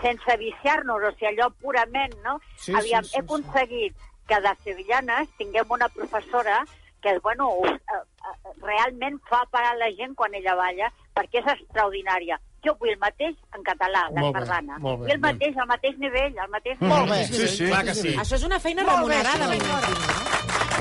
sense 0.02 0.38
viciar-nos, 0.40 1.04
o 1.04 1.12
sigui, 1.18 1.30
allò 1.34 1.50
purament, 1.62 2.16
no? 2.24 2.40
Sí, 2.56 2.74
Aviam, 2.76 3.04
sí, 3.04 3.12
sí, 3.12 3.18
he 3.18 3.24
aconseguit 3.24 4.08
que 4.28 4.40
de 4.46 4.54
sevillanes 4.64 5.30
tinguem 5.38 5.76
una 5.76 5.90
professora 5.90 6.64
que, 7.02 7.18
bueno, 7.20 7.50
eh, 7.68 7.78
eh, 8.00 8.54
realment 8.62 9.20
fa 9.28 9.44
parar 9.52 9.76
la 9.78 9.92
gent 9.98 10.16
quan 10.16 10.34
ella 10.40 10.56
balla, 10.56 10.90
perquè 11.14 11.42
és 11.44 11.52
extraordinària. 11.58 12.40
Jo 12.66 12.76
vull 12.80 12.90
el 12.94 13.00
mateix 13.00 13.36
en 13.58 13.64
català, 13.64 14.06
la 14.14 14.22
Molt 14.22 14.36
bé, 14.36 14.40
sardana. 14.46 14.78
molt 14.80 15.02
bé, 15.02 15.08
I 15.10 15.12
el 15.12 15.20
bé. 15.20 15.28
mateix, 15.34 15.58
al 15.58 15.68
mateix 15.68 15.98
nivell, 16.00 16.40
al 16.40 16.50
mateix 16.50 16.80
Molt 16.82 17.06
nivell. 17.06 17.30
bé. 17.30 17.36
Sí, 17.36 17.48
sí. 17.58 17.66
Clar 17.68 17.84
que 17.86 17.96
sí. 17.96 18.16
Això 18.16 18.36
és 18.36 18.44
una 18.44 18.60
feina 18.60 18.84
Molt 18.84 19.08
bé, 19.08 19.16
remunerada, 19.22 19.52
sí, 19.52 19.60
m'imagino. 19.60 20.32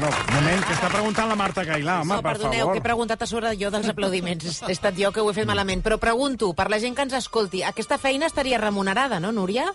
No, 0.02 0.08
un 0.08 0.34
moment, 0.34 0.64
que 0.66 0.72
està 0.74 0.88
preguntant 0.88 1.28
la 1.28 1.36
Marta 1.36 1.64
Cailà, 1.66 2.00
home, 2.00 2.14
no, 2.14 2.22
per 2.22 2.32
perdoneu, 2.32 2.60
favor. 2.60 2.72
que 2.72 2.78
he 2.78 2.82
preguntat 2.82 3.22
a 3.22 3.26
sobre 3.26 3.52
jo 3.60 3.70
dels 3.70 3.88
aplaudiments. 3.88 4.62
He 4.66 4.72
estat 4.72 4.94
jo 4.98 5.12
que 5.12 5.20
ho 5.20 5.30
he 5.30 5.34
fet 5.34 5.46
malament. 5.46 5.82
Però 5.84 5.98
pregunto, 5.98 6.52
per 6.54 6.70
la 6.70 6.78
gent 6.80 6.96
que 6.96 7.02
ens 7.02 7.12
escolti, 7.14 7.62
aquesta 7.62 7.98
feina 7.98 8.26
estaria 8.26 8.58
remunerada, 8.58 9.20
no, 9.20 9.30
Núria? 9.32 9.72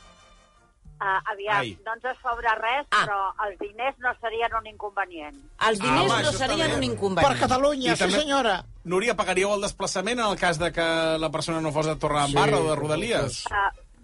Uh, 0.99 1.21
aviam, 1.31 1.59
Ai. 1.61 1.77
no 1.85 1.93
ens 1.93 2.17
sobra 2.23 2.55
res, 2.55 2.87
Ah. 2.89 3.05
però 3.05 3.47
els 3.47 3.59
diners 3.59 3.95
no 3.99 4.09
serien 4.19 4.49
un 4.59 4.65
inconvenient. 4.65 5.35
Els 5.67 5.79
diners 5.79 6.11
home, 6.11 6.23
no 6.23 6.31
serien 6.31 6.71
un 6.73 6.79
Per 6.79 6.83
inconvenient. 6.89 7.39
Catalunya, 7.39 7.91
I 7.93 7.95
sí 7.95 7.99
també- 8.03 8.19
senyora. 8.19 8.65
Núria, 8.83 9.15
pagaríeu 9.15 9.53
el 9.53 9.61
desplaçament 9.61 10.19
en 10.19 10.25
el 10.25 10.37
cas 10.37 10.57
de 10.57 10.71
que 10.71 10.81
la 11.19 11.29
persona 11.29 11.61
no 11.61 11.71
fos 11.71 11.85
de 11.85 11.95
Torredembarra 11.97 12.57
Sí, 12.57 12.63
o 12.63 12.69
de 12.69 12.75
Rodalies? 12.75 13.45
Uh, 13.45 13.53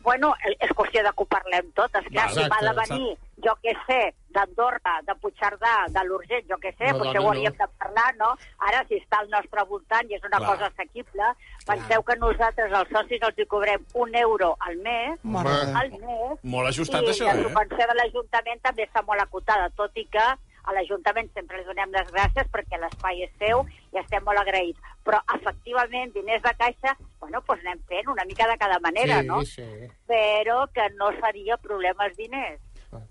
bueno, 0.04 0.34
és 0.60 0.72
qüestió 0.76 1.02
de 1.04 1.12
que 1.16 1.24
ho 1.24 1.30
parlem 1.32 1.72
tot. 1.78 1.96
Esclar, 1.96 2.30
si 2.30 2.44
va 2.44 2.60
Exacte, 2.60 2.66
de 2.68 2.74
venir, 2.82 3.16
jo 3.46 3.54
què 3.64 3.74
sé, 3.88 4.00
d'Andorra, 4.36 4.96
de 5.08 5.16
Puigcerdà, 5.22 5.74
de 5.96 6.04
l'Urgell, 6.08 6.46
jo 6.50 6.58
què 6.62 6.72
sé, 6.78 6.92
No, 6.92 7.00
potser 7.00 7.14
dona, 7.18 7.24
ho 7.24 7.32
hauríem 7.32 7.56
no. 7.56 7.60
de 7.64 7.68
parlar, 7.82 8.08
no? 8.20 8.30
Ara, 8.70 8.84
si 8.90 9.00
està 9.00 9.20
al 9.24 9.30
nostre 9.34 9.66
voltant 9.70 10.10
i 10.10 10.18
és 10.18 10.24
una 10.28 10.40
Clar. 10.42 10.54
cosa 10.54 10.70
assequible, 10.72 11.30
penseu 11.68 12.04
que 12.04 12.16
nosaltres, 12.22 12.72
els 12.80 12.96
socis, 12.96 13.22
els 13.30 13.38
hi 13.40 13.46
cobrem 13.56 13.86
un 14.06 14.16
euro 14.24 14.56
al 14.60 14.80
mes, 14.86 15.20
Home, 15.24 15.60
al 15.82 15.94
mes, 16.00 16.40
Molt 16.44 16.72
ajustat, 16.74 17.04
I 17.04 17.14
això, 17.14 17.30
la 17.30 17.38
eh? 17.40 17.44
subvenció 17.48 17.88
de 17.92 18.00
l'Ajuntament 18.00 18.66
també 18.66 18.88
està 18.90 19.06
molt 19.08 19.22
acotada, 19.22 19.70
tot 19.78 19.96
i 19.96 20.06
que 20.12 20.28
a 20.64 20.74
l'Ajuntament 20.76 21.30
sempre 21.34 21.60
li 21.60 21.68
donem 21.68 21.92
les 21.96 22.10
gràcies 22.16 22.50
perquè 22.54 22.80
l'espai 22.80 23.24
és 23.26 23.32
seu 23.42 23.64
i 23.94 24.00
estem 24.02 24.24
molt 24.28 24.40
agraïts. 24.42 24.80
Però, 25.04 25.20
efectivament, 25.36 26.14
diners 26.16 26.44
de 26.46 26.54
caixa, 26.60 26.96
bueno, 27.20 27.42
doncs 27.48 27.66
anem 27.66 27.82
fent 27.90 28.12
una 28.14 28.26
mica 28.30 28.48
de 28.48 28.58
cada 28.62 28.80
manera, 28.84 29.22
sí, 29.22 29.28
no? 29.28 29.42
sí. 29.44 29.90
Però 30.08 30.64
que 30.76 30.88
no 31.00 31.12
seria 31.20 31.58
problema 31.58 32.08
els 32.08 32.16
diners. 32.20 32.62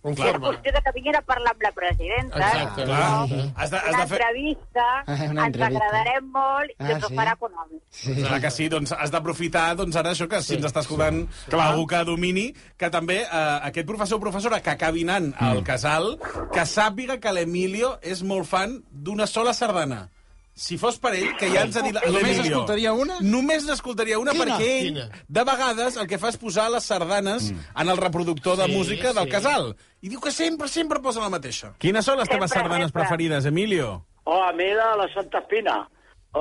Un 0.02 0.12
És 0.12 0.18
forma. 0.18 0.48
qüestió 0.48 0.72
de 0.72 0.80
que 0.84 0.92
vinguin 0.94 1.16
a 1.16 1.22
parlar 1.22 1.52
amb 1.52 1.62
la 1.62 1.72
presidenta. 1.72 2.38
Exacte, 2.38 2.84
Clar, 2.84 3.24
exacte. 3.24 3.52
has 3.56 3.70
de, 3.70 3.76
has 3.76 3.88
Una 3.94 3.98
de 4.02 4.06
fer... 4.12 4.20
entrevista, 4.20 4.86
Una 5.06 5.22
ens 5.22 5.30
entrevista. 5.46 5.66
agradarem 5.66 6.30
molt 6.32 6.70
i 6.70 6.74
Ah, 6.78 6.90
ens 6.92 7.04
ho 7.04 7.08
sí? 7.08 7.14
farà 7.16 7.32
econòmic. 7.38 7.82
Sí. 7.90 8.14
Clar 8.22 8.40
que 8.40 8.50
sí, 8.50 8.68
doncs 8.68 8.92
has 8.92 9.10
d'aprofitar 9.10 9.66
doncs 9.76 9.96
ara 9.96 10.10
això 10.12 10.28
que 10.28 10.42
si 10.42 10.54
ens 10.56 10.64
està 10.70 10.80
escoltant 10.80 11.22
algú 11.52 11.86
que 11.86 12.04
domini, 12.04 12.46
que 12.76 12.90
també 12.90 13.20
eh, 13.22 13.58
aquest 13.70 13.86
professor 13.86 14.18
o 14.18 14.20
professora 14.20 14.60
que 14.60 14.70
acabi 14.70 15.02
anant 15.04 15.32
al 15.38 15.62
casal, 15.64 16.18
que 16.52 16.66
sàpiga 16.66 17.18
que 17.20 17.32
l'Emilio 17.32 17.98
és 18.02 18.22
molt 18.22 18.46
fan 18.46 18.82
d'una 18.90 19.26
sola 19.26 19.52
sardana. 19.54 20.08
Si 20.54 20.76
fos 20.76 20.98
per 21.00 21.14
ell, 21.16 21.30
que 21.40 21.48
ja 21.48 21.62
ens 21.64 21.76
ha 21.76 21.82
dit 21.82 21.94
Només 21.94 22.12
l'Emilio. 22.12 22.42
escoltaria 22.44 22.92
una? 22.92 23.14
Només 23.24 23.64
n'escoltaria 23.64 24.18
una, 24.20 24.32
Quina? 24.32 24.44
perquè 24.44 24.66
ell, 24.68 24.86
Quina? 24.90 25.06
de 25.28 25.44
vegades, 25.48 25.96
el 25.96 26.06
que 26.06 26.18
fa 26.20 26.28
és 26.28 26.36
posar 26.36 26.66
les 26.70 26.84
sardanes 26.84 27.50
en 27.52 27.88
el 27.88 27.96
reproductor 27.96 28.58
de 28.58 28.66
Sí, 28.66 28.76
música 28.76 29.12
del 29.14 29.24
sí. 29.24 29.30
casal. 29.30 29.74
I 30.02 30.08
diu 30.12 30.20
que 30.20 30.30
sempre, 30.30 30.68
sempre 30.68 31.00
posa 31.00 31.20
la 31.24 31.30
mateixa. 31.30 31.72
Quines 31.78 32.04
són 32.04 32.18
les 32.18 32.28
teves 32.28 32.50
Sempre, 32.50 32.68
sardanes 32.68 32.90
sempre. 32.90 33.00
preferides, 33.02 33.46
Emilio? 33.46 34.04
Oh, 34.24 34.42
a 34.42 34.52
mi 34.52 34.68
la, 34.74 34.94
la 34.96 35.08
Santa 35.14 35.38
Espina. 35.38 35.88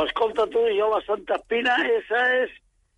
Escolta 0.05 0.45
tu, 0.47 0.59
jo 0.77 0.89
la 0.91 1.01
Santa 1.05 1.35
Espina, 1.35 1.75
esa 1.87 2.43
es 2.43 2.49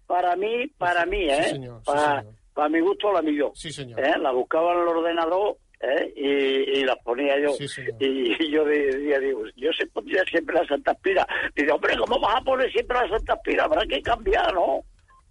para 0.07 0.35
mí, 0.35 0.67
para 0.77 1.05
mí, 1.05 1.23
¿eh? 1.29 1.43
señor, 1.49 1.79
sí, 1.79 1.85
para, 1.85 2.19
señor. 2.21 2.35
para 2.53 2.69
mi 2.69 2.79
gusto 2.81 3.11
la 3.13 3.21
millor. 3.21 3.51
Sí, 3.55 3.71
señor. 3.71 3.99
¿Eh? 3.99 4.13
La 4.19 4.31
buscaba 4.31 4.73
en 4.73 4.81
el 4.81 4.87
ordenador 4.87 5.57
¿eh? 5.83 6.13
y, 6.15 6.79
y 6.79 6.83
la 6.85 6.95
ponía 6.97 7.39
yo. 7.39 7.51
Sí, 7.53 7.65
y, 7.99 8.43
y 8.43 8.51
yo 8.51 8.63
decía, 8.65 9.19
digo, 9.19 9.43
yo 9.55 9.71
se 9.73 9.85
pondría 9.87 10.23
siempre 10.25 10.55
la 10.55 10.65
Santa 10.67 10.91
Espina. 10.93 11.27
Dice, 11.55 11.71
hombre, 11.71 11.97
¿cómo 11.97 12.19
vas 12.19 12.35
a 12.37 12.41
poner 12.41 12.71
siempre 12.71 12.97
la 12.97 13.09
Santa 13.09 13.33
Espina? 13.33 13.63
Habrá 13.63 13.85
que 13.85 14.01
cambiar, 14.01 14.53
¿no? 14.53 14.81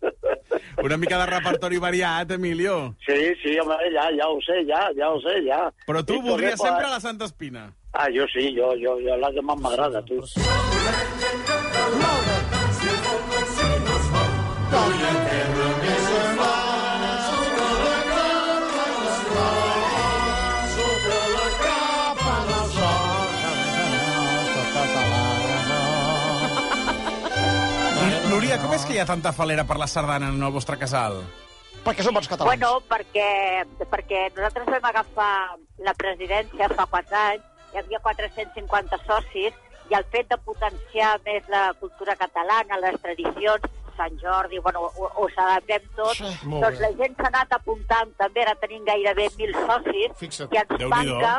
Una 0.83 0.97
mica 0.97 1.19
de 1.19 1.27
repertori 1.27 1.79
variat, 1.79 2.31
Emilio. 2.31 2.97
Sí, 3.07 3.35
sí, 3.43 3.59
hombre, 3.59 3.77
ya, 3.93 4.11
ya 4.11 4.27
lo 4.27 4.41
sé, 4.41 4.65
ya, 4.67 4.91
ya 4.97 5.07
lo 5.07 5.21
sé, 5.21 5.45
ya. 5.45 5.73
Però 5.87 6.05
tu 6.05 6.15
Entonces, 6.15 6.31
voldries 6.31 6.61
sempre 6.61 6.89
la 6.91 7.01
Santa 7.01 7.25
Espina. 7.25 7.73
Ah, 7.93 8.09
yo 8.11 8.25
sí, 8.27 8.53
yo, 8.55 8.75
yo, 8.75 8.99
yo 9.01 9.17
la 9.17 9.31
que 9.31 9.43
más 9.43 9.59
me 9.59 9.69
agrada, 9.69 10.03
tú. 10.05 10.25
Com 28.73 28.79
és 28.81 28.87
que 28.89 28.95
hi 28.97 29.01
ha 29.03 29.05
tanta 29.05 29.35
falera 29.37 29.67
per 29.69 29.77
la 29.77 29.87
sardana 29.91 30.31
en 30.33 30.41
el 30.43 30.53
vostre 30.53 30.79
casal? 30.81 31.19
Perquè 31.85 32.05
som 32.07 32.15
bons 32.17 32.29
catalans. 32.31 32.49
Bueno, 32.57 32.79
perquè, 32.89 33.67
perquè 33.91 34.23
nosaltres 34.33 34.71
vam 34.71 34.87
agafar 34.89 35.59
la 35.85 35.93
presidència 35.99 36.71
fa 36.73 36.87
quatre 36.89 37.19
anys, 37.35 37.45
hi 37.75 37.81
havia 37.83 38.01
450 38.01 38.99
socis, 39.05 39.53
i 39.91 39.97
el 39.99 40.07
fet 40.15 40.31
de 40.33 40.39
potenciar 40.47 41.19
més 41.27 41.45
la 41.53 41.75
cultura 41.81 42.17
catalana, 42.17 42.79
les 42.81 42.97
tradicions, 43.03 43.69
Sant 43.93 44.15
Jordi, 44.23 44.57
bueno, 44.65 44.87
ho, 44.89 45.09
ho 45.21 45.27
celebrem 45.37 45.83
tot, 45.99 46.17
Sí. 46.17 46.31
Doncs 46.49 46.79
bé. 46.79 46.87
la 46.87 46.93
gent 46.97 47.17
s'ha 47.19 47.29
anat 47.29 47.53
apuntant 47.53 48.15
també, 48.17 48.41
ara 48.47 48.55
tenim 48.57 48.87
gairebé 48.89 49.27
1.000 49.37 49.53
socis, 49.67 50.15
Fixa't. 50.17 50.49
i 50.55 50.57
ens 50.63 50.87
manca, 50.89 51.35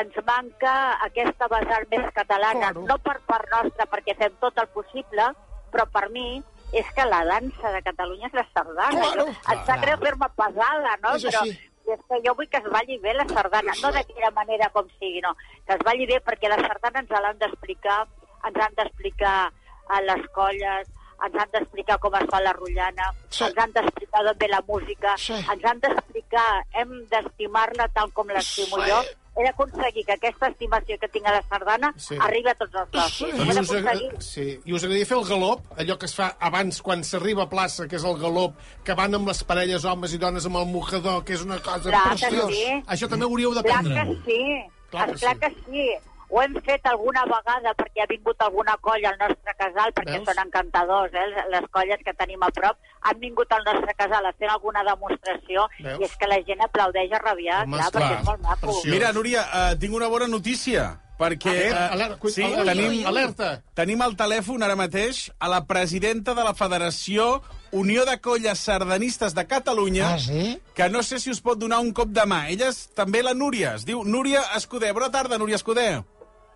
ens 0.00 0.16
manca 0.24 0.72
aquesta 1.04 1.50
vessant 1.52 1.84
més 1.90 2.08
catalana, 2.14 2.70
Claro. 2.72 2.86
no 2.88 2.96
per 2.96 3.20
part 3.28 3.44
nostra, 3.52 3.84
perquè 3.92 4.16
fem 4.16 4.32
tot 4.40 4.56
el 4.56 4.68
possible, 4.72 5.34
però 5.72 5.86
per 5.92 6.08
mi 6.10 6.42
és 6.72 6.86
que 6.94 7.04
la 7.06 7.24
dansa 7.24 7.70
de 7.72 7.82
Catalunya 7.82 8.26
és 8.26 8.34
la 8.34 8.46
sardana. 8.52 8.90
Claro. 8.90 9.26
Jo, 9.26 9.52
em 9.52 9.64
sap 9.66 9.80
greu 9.84 9.98
fer-me 9.98 10.28
pesada, 10.36 10.96
no? 11.02 11.14
És 11.14 11.24
però 11.24 11.40
així. 11.42 11.58
és 11.94 12.00
que 12.08 12.20
jo 12.26 12.34
vull 12.34 12.48
que 12.48 12.56
es 12.58 12.70
balli 12.72 12.98
bé 12.98 13.14
la 13.14 13.26
sardana, 13.28 13.72
no 13.82 13.92
d'aquella 13.92 14.30
manera 14.34 14.68
com 14.74 14.88
sigui, 14.98 15.20
no. 15.22 15.34
Que 15.66 15.74
es 15.74 15.84
balli 15.86 16.06
bé 16.06 16.20
perquè 16.20 16.48
la 16.48 16.58
sardana 16.66 17.00
ens 17.00 17.10
l'han 17.10 17.38
d'explicar, 17.38 18.06
ens 18.44 18.56
han 18.64 18.74
d'explicar 18.74 19.52
a 19.88 20.00
les 20.02 20.26
colles, 20.34 20.88
ens 21.24 21.34
han 21.40 21.48
d'explicar 21.52 21.98
com 22.00 22.14
es 22.18 22.26
fa 22.30 22.40
la 22.40 22.52
rotllana, 22.52 23.12
Sí. 23.30 23.44
ens 23.44 23.56
han 23.58 23.72
d'explicar 23.72 24.24
d'on 24.24 24.38
ve 24.38 24.48
la 24.48 24.60
música, 24.66 25.14
Sí. 25.16 25.32
ens 25.34 25.64
han 25.64 25.80
d'explicar, 25.80 26.64
hem 26.74 27.06
d'estimar-la 27.08 27.88
tal 27.88 28.12
com 28.12 28.26
l'estimo 28.28 28.76
Sí. 28.82 28.90
jo, 28.90 29.00
he 29.36 29.44
d'aconseguir 29.44 30.04
que 30.06 30.12
aquesta 30.16 30.48
estimació 30.48 30.98
que 30.98 31.08
tinc 31.08 31.26
a 31.26 31.32
la 31.32 31.42
sardana 31.48 31.92
Sí. 31.96 32.16
arribi 32.20 32.48
a 32.48 32.54
tots 32.54 32.74
els 32.74 32.88
socis. 32.92 33.16
Sí. 33.18 33.24
I 33.26 33.50
us, 33.50 34.26
sí. 34.26 34.60
I 34.64 34.72
us 34.72 34.82
agradaria 34.84 35.06
fer 35.06 35.18
el 35.18 35.24
galop, 35.28 35.60
allò 35.78 35.98
que 35.98 36.06
es 36.06 36.14
fa 36.16 36.36
abans 36.40 36.80
quan 36.82 37.04
s'arriba 37.04 37.42
a 37.44 37.48
plaça, 37.50 37.86
que 37.88 37.96
és 37.96 38.04
el 38.04 38.16
galop, 38.18 38.54
que 38.84 38.94
van 38.94 39.14
amb 39.14 39.28
les 39.28 39.42
parelles, 39.44 39.84
homes 39.84 40.12
i 40.14 40.18
dones, 40.18 40.46
amb 40.46 40.56
el 40.56 40.66
mocador, 40.66 41.22
que 41.24 41.34
és 41.34 41.42
una 41.44 41.58
cosa 41.60 41.90
Clar 41.90 42.04
preciosa. 42.16 42.48
sí. 42.50 42.82
Això 42.86 43.08
també 43.08 43.24
hauríeu 43.24 43.52
Clar 43.52 43.62
d'aprendre. 43.62 44.04
que 44.06 44.30
sí, 44.30 44.42
Clar 44.90 45.06
que 45.12 45.18
clar 45.20 45.34
sí. 45.34 45.40
que 45.40 45.50
sí. 45.70 45.88
Ho 46.28 46.40
hem 46.42 46.56
fet 46.66 46.84
alguna 46.90 47.22
vegada 47.24 47.72
perquè 47.78 48.02
ha 48.02 48.08
vingut 48.10 48.40
alguna 48.42 48.74
colla 48.82 49.12
al 49.12 49.18
nostre 49.20 49.54
casal, 49.56 49.92
perquè 49.94 50.16
Veus? 50.18 50.26
són 50.26 50.40
encantadors, 50.46 51.14
eh? 51.14 51.44
les 51.54 51.66
colles 51.70 52.02
que 52.04 52.12
tenim 52.18 52.42
a 52.42 52.50
prop. 52.50 52.76
Han 53.06 53.20
vingut 53.22 53.52
al 53.54 53.62
nostre 53.64 53.94
casal 53.94 54.26
a 54.26 54.32
fer 54.34 54.48
alguna 54.50 54.82
demostració 54.82 55.68
Veus? 55.78 56.00
i 56.00 56.04
és 56.08 56.16
que 56.18 56.26
la 56.26 56.40
gent 56.42 56.60
aplaudeix 56.66 57.12
a 57.12 57.22
rabiar, 57.22 57.62
Home, 57.64 57.78
clar, 57.78 57.90
perquè 57.94 58.18
és 58.20 58.24
molt 58.26 58.42
maco. 58.42 58.66
Preciós. 58.66 58.92
Mira, 58.92 59.12
Núria, 59.14 59.46
uh, 59.46 59.74
tinc 59.78 59.94
una 59.94 60.08
bona 60.08 60.26
notícia. 60.26 60.96
Perquè 61.16 61.52
eh, 61.70 61.72
alerta, 61.72 62.28
sí, 62.28 62.42
alerta, 62.44 62.64
tenim, 62.74 63.06
alerta. 63.08 63.46
tenim 63.72 64.02
al 64.04 64.12
telèfon 64.20 64.62
ara 64.66 64.74
mateix 64.76 65.30
a 65.40 65.48
la 65.48 65.62
presidenta 65.64 66.34
de 66.36 66.44
la 66.44 66.52
Federació 66.52 67.40
Unió 67.72 68.04
de 68.04 68.18
Colles 68.20 68.58
Sardanistes 68.60 69.32
de 69.34 69.46
Catalunya, 69.48 70.10
Ah, 70.12 70.18
sí? 70.18 70.60
que 70.74 70.90
no 70.90 71.02
sé 71.02 71.18
si 71.18 71.30
us 71.30 71.40
pot 71.40 71.56
donar 71.58 71.78
un 71.80 71.94
cop 71.96 72.08
de 72.12 72.26
mà. 72.28 72.50
Ella 72.52 72.68
és 72.68 72.90
també 72.92 73.22
la 73.24 73.32
Núria, 73.32 73.72
es 73.80 73.86
diu 73.88 74.04
Núria 74.04 74.42
Escudé. 74.58 74.92
Bona 74.92 75.08
tarda, 75.10 75.38
Núria 75.38 75.56
Escudé. 75.56 76.02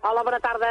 Hola, 0.03 0.23
bona 0.23 0.39
tarda. 0.39 0.67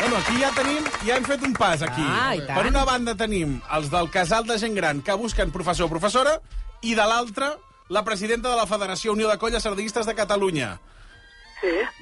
Bueno, 0.00 0.16
aquí 0.16 0.40
ja 0.40 0.50
tenim, 0.56 0.84
ja 1.04 1.16
hem 1.18 1.26
fet 1.28 1.42
un 1.44 1.52
pas 1.52 1.82
aquí. 1.84 2.04
Ah, 2.06 2.34
i 2.34 2.40
tant. 2.46 2.56
per 2.56 2.70
una 2.70 2.84
banda 2.88 3.14
tenim 3.14 3.58
els 3.76 3.90
del 3.92 4.08
casal 4.10 4.46
de 4.48 4.56
gent 4.58 4.74
gran 4.78 5.02
que 5.04 5.16
busquen 5.20 5.52
professor 5.52 5.90
o 5.90 5.92
professora 5.92 6.38
i 6.80 6.94
de 6.96 7.04
l'altra 7.04 7.52
la 7.90 8.04
presidenta 8.06 8.48
de 8.48 8.56
la 8.56 8.66
Federació 8.70 9.12
Unió 9.12 9.28
de 9.28 9.36
Colles 9.38 9.62
Sardanistes 9.62 10.06
de 10.06 10.14
Catalunya. 10.14 10.78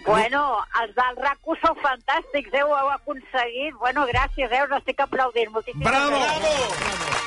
Bueno, 0.07 0.43
els 0.81 0.95
del 0.95 1.17
RAC1 1.19 1.59
sou 1.65 1.75
fantàstics, 1.83 2.53
eh? 2.55 2.63
Ho 2.63 2.77
heu 2.79 2.93
aconseguit. 2.95 3.75
Bueno, 3.83 4.07
gràcies, 4.07 4.53
eh? 4.53 4.63
Us 4.69 4.77
estic 4.79 5.01
aplaudint. 5.03 5.51
Moltíssimes 5.51 5.89
Bravo! 5.89 6.21
gràcies. 6.23 7.18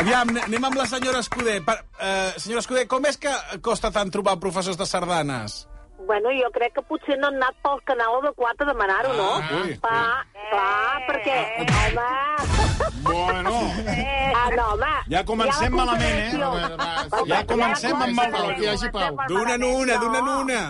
Aviam, 0.00 0.30
anem 0.46 0.64
amb 0.64 0.76
la 0.78 0.86
senyora 0.88 1.18
Escudé. 1.20 1.58
Per, 1.66 1.74
eh, 2.00 2.32
senyora 2.40 2.60
Escudé, 2.64 2.86
com 2.88 3.04
és 3.06 3.18
que 3.20 3.32
costa 3.62 3.90
tant 3.92 4.10
trobar 4.10 4.38
professors 4.40 4.78
de 4.78 4.86
sardanes? 4.86 5.66
Bueno, 6.06 6.30
jo 6.32 6.48
crec 6.54 6.72
que 6.74 6.82
potser 6.88 7.18
no 7.20 7.28
han 7.28 7.36
anat 7.36 7.54
pel 7.62 7.78
canal 7.84 8.16
adequat 8.22 8.62
a 8.62 8.64
demanar-ho, 8.70 9.12
no? 9.14 9.26
Ah, 9.36 9.50
ui, 9.60 9.74
clar, 9.82 10.26
clar, 10.50 11.02
perquè... 11.10 11.36
Home... 11.60 12.08
Bueno, 13.04 13.52
Ah, 14.40 14.48
no, 14.56 14.64
home... 14.72 14.92
Ja 15.12 15.22
comencem 15.28 15.76
la 15.76 15.84
malament, 15.84 16.16
eh? 16.16 16.30
Confederació. 16.40 17.26
ja 17.28 17.42
comencem 17.46 18.02
amb 18.06 18.14
mal 18.16 18.32
rotllo. 18.32 18.54
Que 18.56 18.64
hi 18.64 18.70
hagi 18.72 18.90
pau. 18.94 19.20
Dona'n 19.28 19.66
una, 19.68 19.98
dona'n 20.00 20.28
una. 20.38 20.62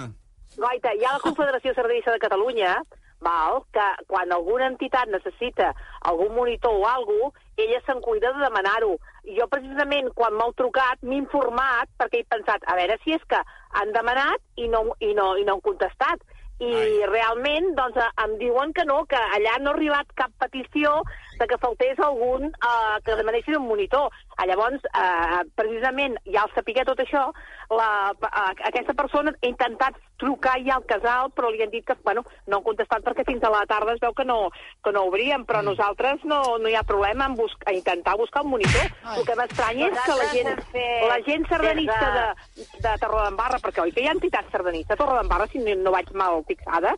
Goita, 0.59 0.92
hi 0.99 1.04
ha 1.06 1.12
la 1.14 1.23
Confederació 1.23 1.73
Sardinista 1.78 2.12
de 2.16 2.18
Catalunya, 2.26 2.75
val, 3.21 3.62
que 3.73 3.87
quan 4.09 4.33
alguna 4.33 4.69
entitat 4.73 5.09
necessita 5.12 5.75
algun 6.09 6.35
monitor 6.35 6.75
o 6.75 6.87
alguna 6.89 7.31
cosa, 7.31 7.47
ella 7.61 7.81
se'n 7.85 8.00
cuida 8.00 8.33
de 8.33 8.45
demanar-ho. 8.45 8.95
Jo, 9.37 9.47
precisament, 9.53 10.11
quan 10.17 10.35
m'heu 10.37 10.53
trucat, 10.57 11.00
m'he 11.03 11.19
informat, 11.21 11.91
perquè 12.00 12.23
he 12.23 12.29
pensat, 12.29 12.65
a 12.65 12.77
veure 12.79 12.97
si 13.05 13.12
és 13.17 13.25
que 13.29 13.41
han 13.77 13.93
demanat 13.93 14.41
i 14.57 14.69
no, 14.73 14.87
i 15.00 15.12
no, 15.17 15.35
i 15.37 15.45
no 15.45 15.59
han 15.59 15.67
contestat. 15.67 16.25
I 16.61 16.73
Ai. 16.77 16.97
realment, 17.09 17.71
doncs, 17.77 18.00
em 18.25 18.37
diuen 18.41 18.73
que 18.77 18.85
no, 18.89 19.03
que 19.09 19.21
allà 19.37 19.59
no 19.61 19.73
ha 19.73 19.77
arribat 19.77 20.11
cap 20.17 20.33
petició 20.41 20.99
de 21.40 21.49
que 21.49 21.59
faltés 21.59 21.99
algun 21.99 22.50
eh, 22.52 22.97
que 23.04 23.16
demanessin 23.16 23.56
un 23.56 23.66
monitor. 23.68 24.12
Ah, 24.37 24.47
llavors, 24.47 24.85
eh, 24.85 25.40
precisament, 25.56 26.16
ja 26.28 26.44
al 26.44 26.52
saber 26.54 26.85
tot 26.87 27.00
això, 27.00 27.26
la, 27.73 28.12
eh, 28.12 28.54
aquesta 28.70 28.94
persona 28.94 29.32
ha 29.32 29.49
intentat 29.49 29.97
trucar 30.20 30.59
ja 30.64 30.76
al 30.76 30.85
casal, 30.85 31.30
però 31.32 31.50
li 31.50 31.62
han 31.64 31.73
dit 31.73 31.85
que 31.87 31.97
bueno, 32.04 32.25
no 32.47 32.59
han 32.59 32.66
contestat 32.66 33.04
perquè 33.04 33.25
fins 33.25 33.44
a 33.44 33.52
la 33.52 33.64
tarda 33.68 33.94
es 33.97 34.02
veu 34.02 34.12
que 34.16 34.26
no, 34.28 34.50
que 34.85 34.92
no 34.92 35.06
obrien, 35.09 35.47
però 35.49 35.62
mm. 35.62 35.70
nosaltres 35.73 36.26
no, 36.28 36.42
no 36.61 36.68
hi 36.68 36.76
ha 36.76 36.85
problema 36.85 37.28
en 37.30 37.38
bus 37.38 37.56
a 37.64 37.73
intentar 37.73 38.18
buscar 38.20 38.44
un 38.44 38.52
monitor. 38.56 38.85
Ai. 39.04 39.20
El 39.20 39.28
que 39.28 39.38
m'estranya 39.38 39.88
és 39.88 40.02
que 40.04 40.18
la 40.20 40.28
gent, 40.35 40.66
la 41.09 41.20
gent 41.25 41.49
sardanista 41.49 42.11
de, 42.18 42.66
de 42.85 42.99
Torredembarra, 43.00 43.62
perquè 43.64 43.87
oi 43.87 43.94
que 43.97 44.04
hi 44.04 44.11
ha 44.11 44.18
entitats 44.18 44.52
sardanistes 44.52 44.97
a 44.97 45.00
Torredembarra, 45.00 45.49
si 45.49 45.64
no, 45.64 45.78
no 45.80 45.97
vaig 45.97 46.12
mal 46.12 46.44
fixada, 46.49 46.97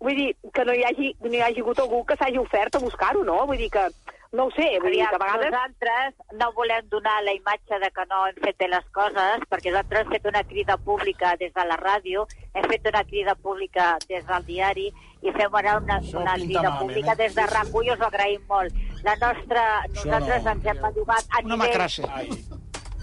vull 0.00 0.14
dir 0.18 0.28
que 0.54 0.64
no 0.64 0.74
hi 0.74 0.84
hagi, 0.86 1.14
no 1.24 1.34
hi 1.34 1.42
hagi 1.42 1.64
hagut 1.64 1.80
algú 1.82 2.04
que 2.06 2.16
s'hagi 2.18 2.38
ofert 2.38 2.76
a 2.76 2.84
buscar-ho, 2.84 3.24
no? 3.26 3.40
Vull 3.46 3.60
dir 3.60 3.70
que 3.74 3.88
no 4.32 4.44
ho 4.44 4.50
sé, 4.52 4.66
vull 4.82 4.92
dir 4.92 5.06
que 5.08 5.16
a 5.16 5.20
vegades... 5.22 5.50
Nosaltres 5.50 6.38
no 6.40 6.50
volem 6.56 6.88
donar 6.92 7.16
la 7.24 7.32
imatge 7.32 7.80
de 7.80 7.90
que 7.96 8.04
no 8.10 8.26
hem 8.28 8.38
fet 8.44 8.58
bé 8.60 8.68
les 8.68 8.86
coses, 8.98 9.46
perquè 9.48 9.72
nosaltres 9.72 10.04
hem 10.04 10.12
fet 10.14 10.28
una 10.30 10.44
crida 10.50 10.76
pública 10.76 11.34
des 11.40 11.54
de 11.56 11.64
la 11.70 11.78
ràdio, 11.80 12.26
hem 12.52 12.68
fet 12.74 12.90
una 12.92 13.04
crida 13.08 13.34
pública 13.34 13.94
des 14.06 14.26
del 14.28 14.46
diari 14.50 14.88
i 15.22 15.34
fem 15.34 15.58
ara 15.62 15.78
una, 15.80 15.98
Això 15.98 16.20
una 16.20 16.36
crida 16.36 16.62
malament, 16.62 16.80
pública 16.84 17.16
eh? 17.16 17.20
des 17.24 17.34
de 17.40 17.48
RAC1 17.54 17.88
i 17.88 17.92
us 17.96 18.04
ho 18.04 18.08
agraïm 18.12 18.46
molt. 18.52 18.86
La 19.08 19.16
nostra, 19.24 19.66
nosaltres 19.96 20.44
no, 20.44 20.56
ens 20.56 20.72
hem 20.72 20.86
bellugat 20.86 21.24
a 21.32 21.44
Una 21.44 21.54
nivell... 21.56 21.66
macrassa. 21.66 22.57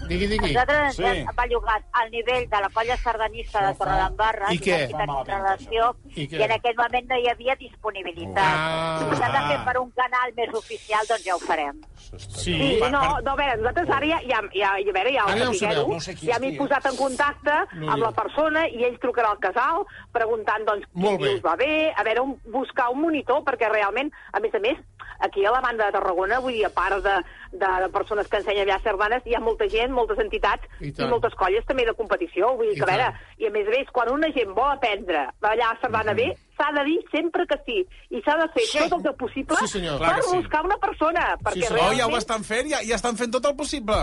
Digui, 0.08 0.26
digui. 0.26 0.52
Nosaltres 0.52 0.78
ens 0.86 0.96
Sí. 0.96 1.04
hem 1.04 1.26
bellugat 1.36 1.82
al 1.92 2.10
nivell 2.10 2.48
de 2.48 2.60
la 2.60 2.68
colla 2.74 2.96
sardanista 2.96 3.66
de 3.66 3.74
Torredembarra, 3.78 4.52
I 4.52 4.58
què? 4.58 4.76
que 4.88 4.94
tenim 4.96 5.24
relació, 5.26 5.96
I 6.14 6.28
què? 6.28 6.38
i 6.38 6.42
en 6.42 6.52
aquell 6.52 6.76
moment 6.76 7.08
no 7.10 7.16
hi 7.16 7.28
havia 7.28 7.56
disponibilitat. 7.56 8.44
Ah. 8.46 8.98
si 9.10 9.16
s'ha 9.16 9.28
de 9.32 9.42
fer 9.48 9.58
per 9.64 9.78
un 9.80 9.90
canal 9.92 10.32
més 10.36 10.54
oficial, 10.54 11.06
doncs 11.08 11.24
ja 11.24 11.34
ho 11.34 11.38
farem. 11.38 11.80
Sí. 11.96 12.54
Sí, 12.56 12.78
no, 12.80 12.88
no, 13.20 13.32
a 13.32 13.36
veure, 13.36 13.56
nosaltres 13.58 13.90
ara 13.90 14.06
ja, 14.06 14.20
ja, 14.28 14.40
ja, 14.54 14.70
a 14.74 14.92
veure, 14.92 15.12
ja, 15.12 15.24
Ara 15.26 15.36
ja 15.38 15.48
ho 15.50 15.54
sabeu, 15.54 15.88
no 15.88 16.00
sé 16.00 16.14
qui 16.14 16.26
ja 16.30 16.38
m'he 16.38 16.56
posat 16.56 16.86
en 16.86 16.96
contacte 16.96 17.54
No 17.74 17.90
amb 17.92 18.02
la 18.02 18.12
persona 18.12 18.66
i 18.68 18.84
ell 18.84 18.98
trucarà 19.02 19.30
al 19.34 19.38
casal 19.42 19.84
preguntant, 20.12 20.64
doncs, 20.64 20.86
Molt 20.94 21.18
qui 21.18 21.24
bé. 21.24 21.34
us 21.34 21.42
va 21.42 21.56
bé, 21.56 21.92
a 21.96 22.02
veure, 22.04 22.20
un, 22.20 22.36
buscar 22.52 22.90
un 22.90 23.00
monitor, 23.02 23.42
perquè 23.44 23.68
realment, 23.70 24.12
a 24.32 24.40
més 24.40 24.54
a 24.54 24.58
més, 24.60 24.78
aquí 25.20 25.44
a 25.44 25.50
la 25.50 25.60
banda 25.60 25.86
de 25.86 25.92
Tarragona, 25.92 26.38
vull 26.40 26.52
dir, 26.52 26.64
a 26.66 26.70
part 26.70 27.02
de, 27.02 27.16
de, 27.52 27.66
de 27.82 27.88
persones 27.90 28.28
que 28.28 28.36
ensenyen 28.38 28.68
ja 28.68 28.78
sardanes, 28.84 29.26
hi 29.26 29.34
ha 29.34 29.40
molta 29.40 29.68
gent, 29.68 29.92
moltes 29.96 30.18
entitats 30.22 30.62
I 30.80 30.88
i, 30.88 30.92
tant. 30.92 31.08
moltes 31.10 31.34
colles 31.40 31.64
també 31.66 31.84
de 31.88 31.94
competició, 31.98 32.52
vull 32.56 32.68
dir 32.68 32.76
I 32.76 32.80
que, 32.80 32.84
a 32.84 32.90
veure, 32.92 33.08
tant. 33.10 33.40
i 33.42 33.46
a 33.48 33.50
més 33.56 33.66
a 33.66 33.70
més, 33.74 33.90
quan 33.96 34.12
una 34.12 34.30
gent 34.36 34.52
vol 34.54 34.70
aprendre 34.76 35.24
ballar 35.40 35.72
sardana 35.80 36.12
Mhm. 36.12 36.16
bé, 36.20 36.28
s'ha 36.56 36.70
de 36.78 36.84
dir 36.84 36.98
sempre 37.10 37.46
que 37.46 37.58
sí, 37.66 37.78
i 38.10 38.22
s'ha 38.22 38.36
de 38.36 38.48
fer 38.54 38.62
Sí. 38.66 38.78
tot 38.78 38.92
el 38.98 39.02
que 39.08 39.12
possible 39.18 39.56
Sí, 39.60 39.66
senyor. 39.68 39.98
Per 39.98 40.22
sí. 40.22 40.36
buscar 40.36 40.64
una 40.64 40.76
persona, 40.76 41.36
perquè 41.42 41.64
senyor. 41.66 41.72
Oh, 41.72 41.76
realment... 41.90 41.98
ja 42.00 42.06
ho 42.06 42.16
estan 42.18 42.44
fent, 42.44 42.68
ja, 42.70 42.78
ja 42.86 42.94
estan 42.94 43.16
fent 43.16 43.32
tot 43.32 43.44
el 43.46 43.56
possible. 43.56 43.96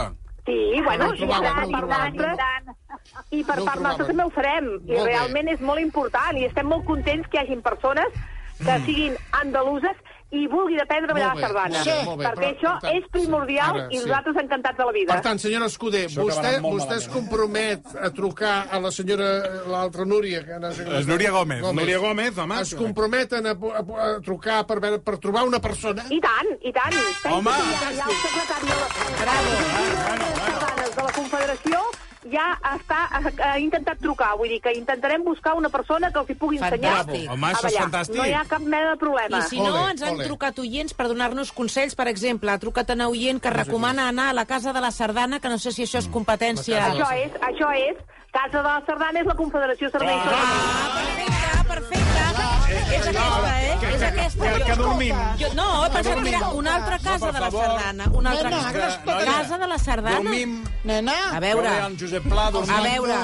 Sí, 0.45 0.81
bueno, 0.83 1.05
No 1.05 1.11
ho 1.11 1.15
i 1.15 1.19
per 1.19 1.27
part 1.29 1.69
trobava. 1.71 2.09
nostra, 2.09 2.35
i 3.31 3.43
per 3.45 3.57
No 3.59 3.65
part 3.65 3.79
nostra 3.81 4.05
també 4.07 4.23
ho 4.25 4.29
farem. 4.29 4.65
I 4.65 4.91
Molt 4.91 5.05
bé. 5.05 5.05
realment 5.05 5.47
és 5.53 5.61
molt 5.61 5.79
important 5.79 6.37
i 6.37 6.45
estem 6.45 6.67
molt 6.67 6.83
contents 6.85 7.27
que 7.29 7.37
hi 7.37 7.41
hagin 7.45 7.61
persones 7.61 8.07
que 8.59 8.79
siguin 8.85 9.15
andaluses 9.41 9.95
i 10.33 10.47
vulguin 10.49 10.81
aprendre 10.81 11.13
a 11.13 11.15
ballar 11.15 11.35
la 11.35 11.41
sardana. 11.47 11.77
molt 11.77 11.85
bé, 11.85 12.05
molt 12.07 12.19
bé, 12.19 12.25
perquè 12.25 12.39
però, 12.41 12.51
això 12.53 12.71
per 12.73 12.81
tant, 12.87 12.97
és 12.97 13.09
primordial 13.13 13.75
ara, 13.77 13.87
i 13.89 13.97
sí. 13.97 14.03
nosaltres 14.03 14.39
encantats 14.43 14.77
de 14.79 14.87
la 14.89 14.93
vida. 14.97 15.13
Per 15.13 15.25
tant, 15.27 15.41
senyora 15.43 15.69
Escudé, 15.69 16.03
Això 16.09 16.25
vostè, 16.25 16.53
vostè 16.63 16.97
es 16.97 17.07
eh? 17.07 17.11
compromet 17.13 17.93
a 18.01 18.11
trucar 18.17 18.53
a 18.73 18.79
la 18.83 18.91
senyora, 18.91 19.29
l'altra 19.69 20.05
Núria, 20.09 20.43
que 20.47 20.59
no 20.59 20.71
sé 20.73 20.87
És 20.99 21.09
Núria 21.09 21.29
diu. 21.29 21.37
Gómez. 21.37 21.61
Núria 21.79 21.99
Gómez, 22.01 22.37
home. 22.37 22.61
Es 22.61 22.73
comprometen 22.77 23.47
a, 23.47 23.53
a, 23.53 23.83
a 24.07 24.09
trucar 24.25 24.63
per, 24.69 24.79
veure, 24.83 25.01
per 25.05 25.17
trobar 25.23 25.45
una 25.49 25.61
persona? 25.63 26.05
I 26.09 26.19
tant, 26.23 26.49
i 26.61 26.73
tant. 26.73 26.97
Home! 27.29 27.53
Pensa 27.53 27.79
que 27.79 27.93
ja, 27.93 27.93
ja 27.99 28.09
el 28.09 28.17
secretari 28.25 28.67
de 28.71 28.77
la, 28.81 28.87
Bravo. 29.21 29.51
de 30.93 31.03
la 31.03 31.13
Confederació 31.13 32.02
ja 32.31 32.45
està, 32.75 33.07
ha, 33.11 33.21
ha 33.49 33.59
intentat 33.59 33.99
trucar. 33.99 34.33
Vull 34.39 34.49
dir 34.53 34.59
que 34.63 34.73
intentarem 34.77 35.23
buscar 35.23 35.55
una 35.59 35.69
persona 35.69 36.11
que 36.11 36.19
els 36.21 36.29
hi 36.29 36.35
pugui 36.39 36.57
ensenyar 36.61 36.93
Fantàstic. 37.03 37.29
Home, 37.33 37.47
a 37.51 37.61
ballar. 37.61 37.83
fantàstic. 37.87 38.15
No 38.17 38.25
hi 38.29 38.33
ha 38.33 38.45
cap 38.49 38.61
mena 38.61 38.91
de 38.93 38.97
problema. 39.01 39.37
I 39.39 39.49
si 39.49 39.59
Ole, 39.59 39.69
no, 39.69 39.83
ens 39.89 40.01
han 40.03 40.15
ole. 40.15 40.25
trucat 40.29 40.59
oients 40.59 40.93
per 40.93 41.07
donar-nos 41.11 41.51
consells. 41.51 41.95
Per 41.95 42.07
exemple, 42.07 42.51
ha 42.51 42.59
trucat 42.59 42.89
una 42.95 43.09
oient 43.09 43.41
que 43.41 43.49
recomana 43.49 44.07
anar 44.09 44.29
a 44.29 44.33
la 44.33 44.45
Casa 44.45 44.73
de 44.73 44.81
la 44.81 44.91
Sardana, 44.91 45.39
que 45.39 45.49
no 45.49 45.57
sé 45.57 45.71
si 45.71 45.83
això 45.83 45.99
és 45.99 46.07
competència... 46.07 46.79
La 46.79 46.93
Això 46.93 47.11
és, 47.25 47.39
això 47.41 47.71
és. 47.75 47.97
Casa 48.33 48.57
de 48.59 48.63
la 48.63 48.81
Sardana 48.87 49.19
és 49.21 49.27
la 49.29 49.35
Confederació 49.37 49.89
Sardanista. 49.89 50.29
Ah, 50.33 50.89
perfecte, 50.95 51.15
perfecte. 51.21 51.42
És 52.73 53.07
aquesta, 53.07 53.61
eh? 53.61 53.77
És 53.93 54.01
aquesta. 54.09 54.51
Que, 54.53 54.63
que 54.63 54.75
dormim. 54.75 55.15
Jo, 55.39 55.49
no, 55.53 55.67
he 55.85 55.89
pensat 55.89 56.21
que 56.23 56.29
era 56.35 56.49
una 56.49 56.75
altra 56.75 56.99
casa 56.99 57.31
de 57.31 57.39
la 57.39 57.51
Sardana. 57.51 58.05
Una 58.13 58.31
altra 58.31 58.49
Nena, 58.49 58.61
casa. 58.63 58.73
que 58.73 58.87
escolta. 58.93 59.25
Casa 59.33 59.57
de 59.57 59.67
la 59.67 59.77
Sardana. 59.77 60.15
Dormim. 60.17 60.63
Nena, 60.83 61.13
A 61.31 61.39
veure, 61.39 61.69
En 61.85 61.97
Josep 61.99 62.23
Pla, 62.27 62.49
dormim. 62.51 62.75
a 62.75 62.81
veure, 62.81 63.15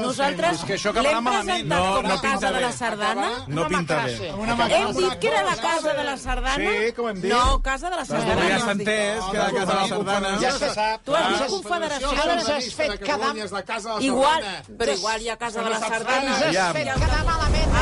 nosaltres 0.00 0.62
que 0.64 0.76
l'hem 1.02 1.24
presentat 1.26 1.66
No, 1.68 1.96
com 1.96 2.06
a 2.06 2.08
no 2.08 2.20
pinta 2.20 2.40
casa 2.40 2.52
de 2.52 2.60
la 2.60 2.66
bé. 2.68 2.72
Sardana. 2.72 3.28
No 3.48 3.66
pinta 3.68 3.96
bé. 4.04 4.30
Hem 4.76 4.92
dit 4.96 5.18
que 5.20 5.28
era 5.28 5.42
la 5.44 5.56
casa 5.56 5.92
de 5.92 6.04
la 6.04 6.16
Sardana? 6.16 6.70
Sí, 6.70 6.92
com 6.96 7.08
hem 7.10 7.20
dit. 7.20 7.32
No, 7.32 7.60
casa 7.62 7.90
de 7.90 7.96
la 7.96 8.04
Però 8.06 8.20
Sardana. 8.22 8.48
ja 8.48 8.58
s'ha 8.64 8.72
entès 8.72 9.24
que 9.30 9.38
la 9.38 9.50
casa 9.52 9.66
de 9.66 9.80
la 9.80 9.88
sardana... 9.88 10.30
ja 10.40 10.52
se 10.52 10.70
sap. 10.74 11.02
Tu 11.04 11.14
has 11.14 11.28
dit 11.28 11.36
Ara 11.40 11.48
confederació. 11.52 12.10
Ara 12.22 12.32
ens 12.38 12.48
has 12.48 12.70
fet 12.74 12.92
quedar... 12.96 13.06
Catalunya 13.16 13.44
és 13.44 13.52
la 13.52 13.62
casa 13.62 13.88
de 13.88 13.94
la 14.00 14.06
Igual, 14.06 14.44
però 14.78 14.96
igual 14.96 15.22
hi 15.22 15.28
ha 15.28 15.36
casa 15.36 15.62
de 15.62 15.70
la 15.70 15.76
Ens 15.76 15.86
Sardana. 15.86 16.36
has 16.36 16.42
Aviam. 16.46 16.72
fet 16.80 16.92
quedar 17.04 17.24
malament, 17.28 17.75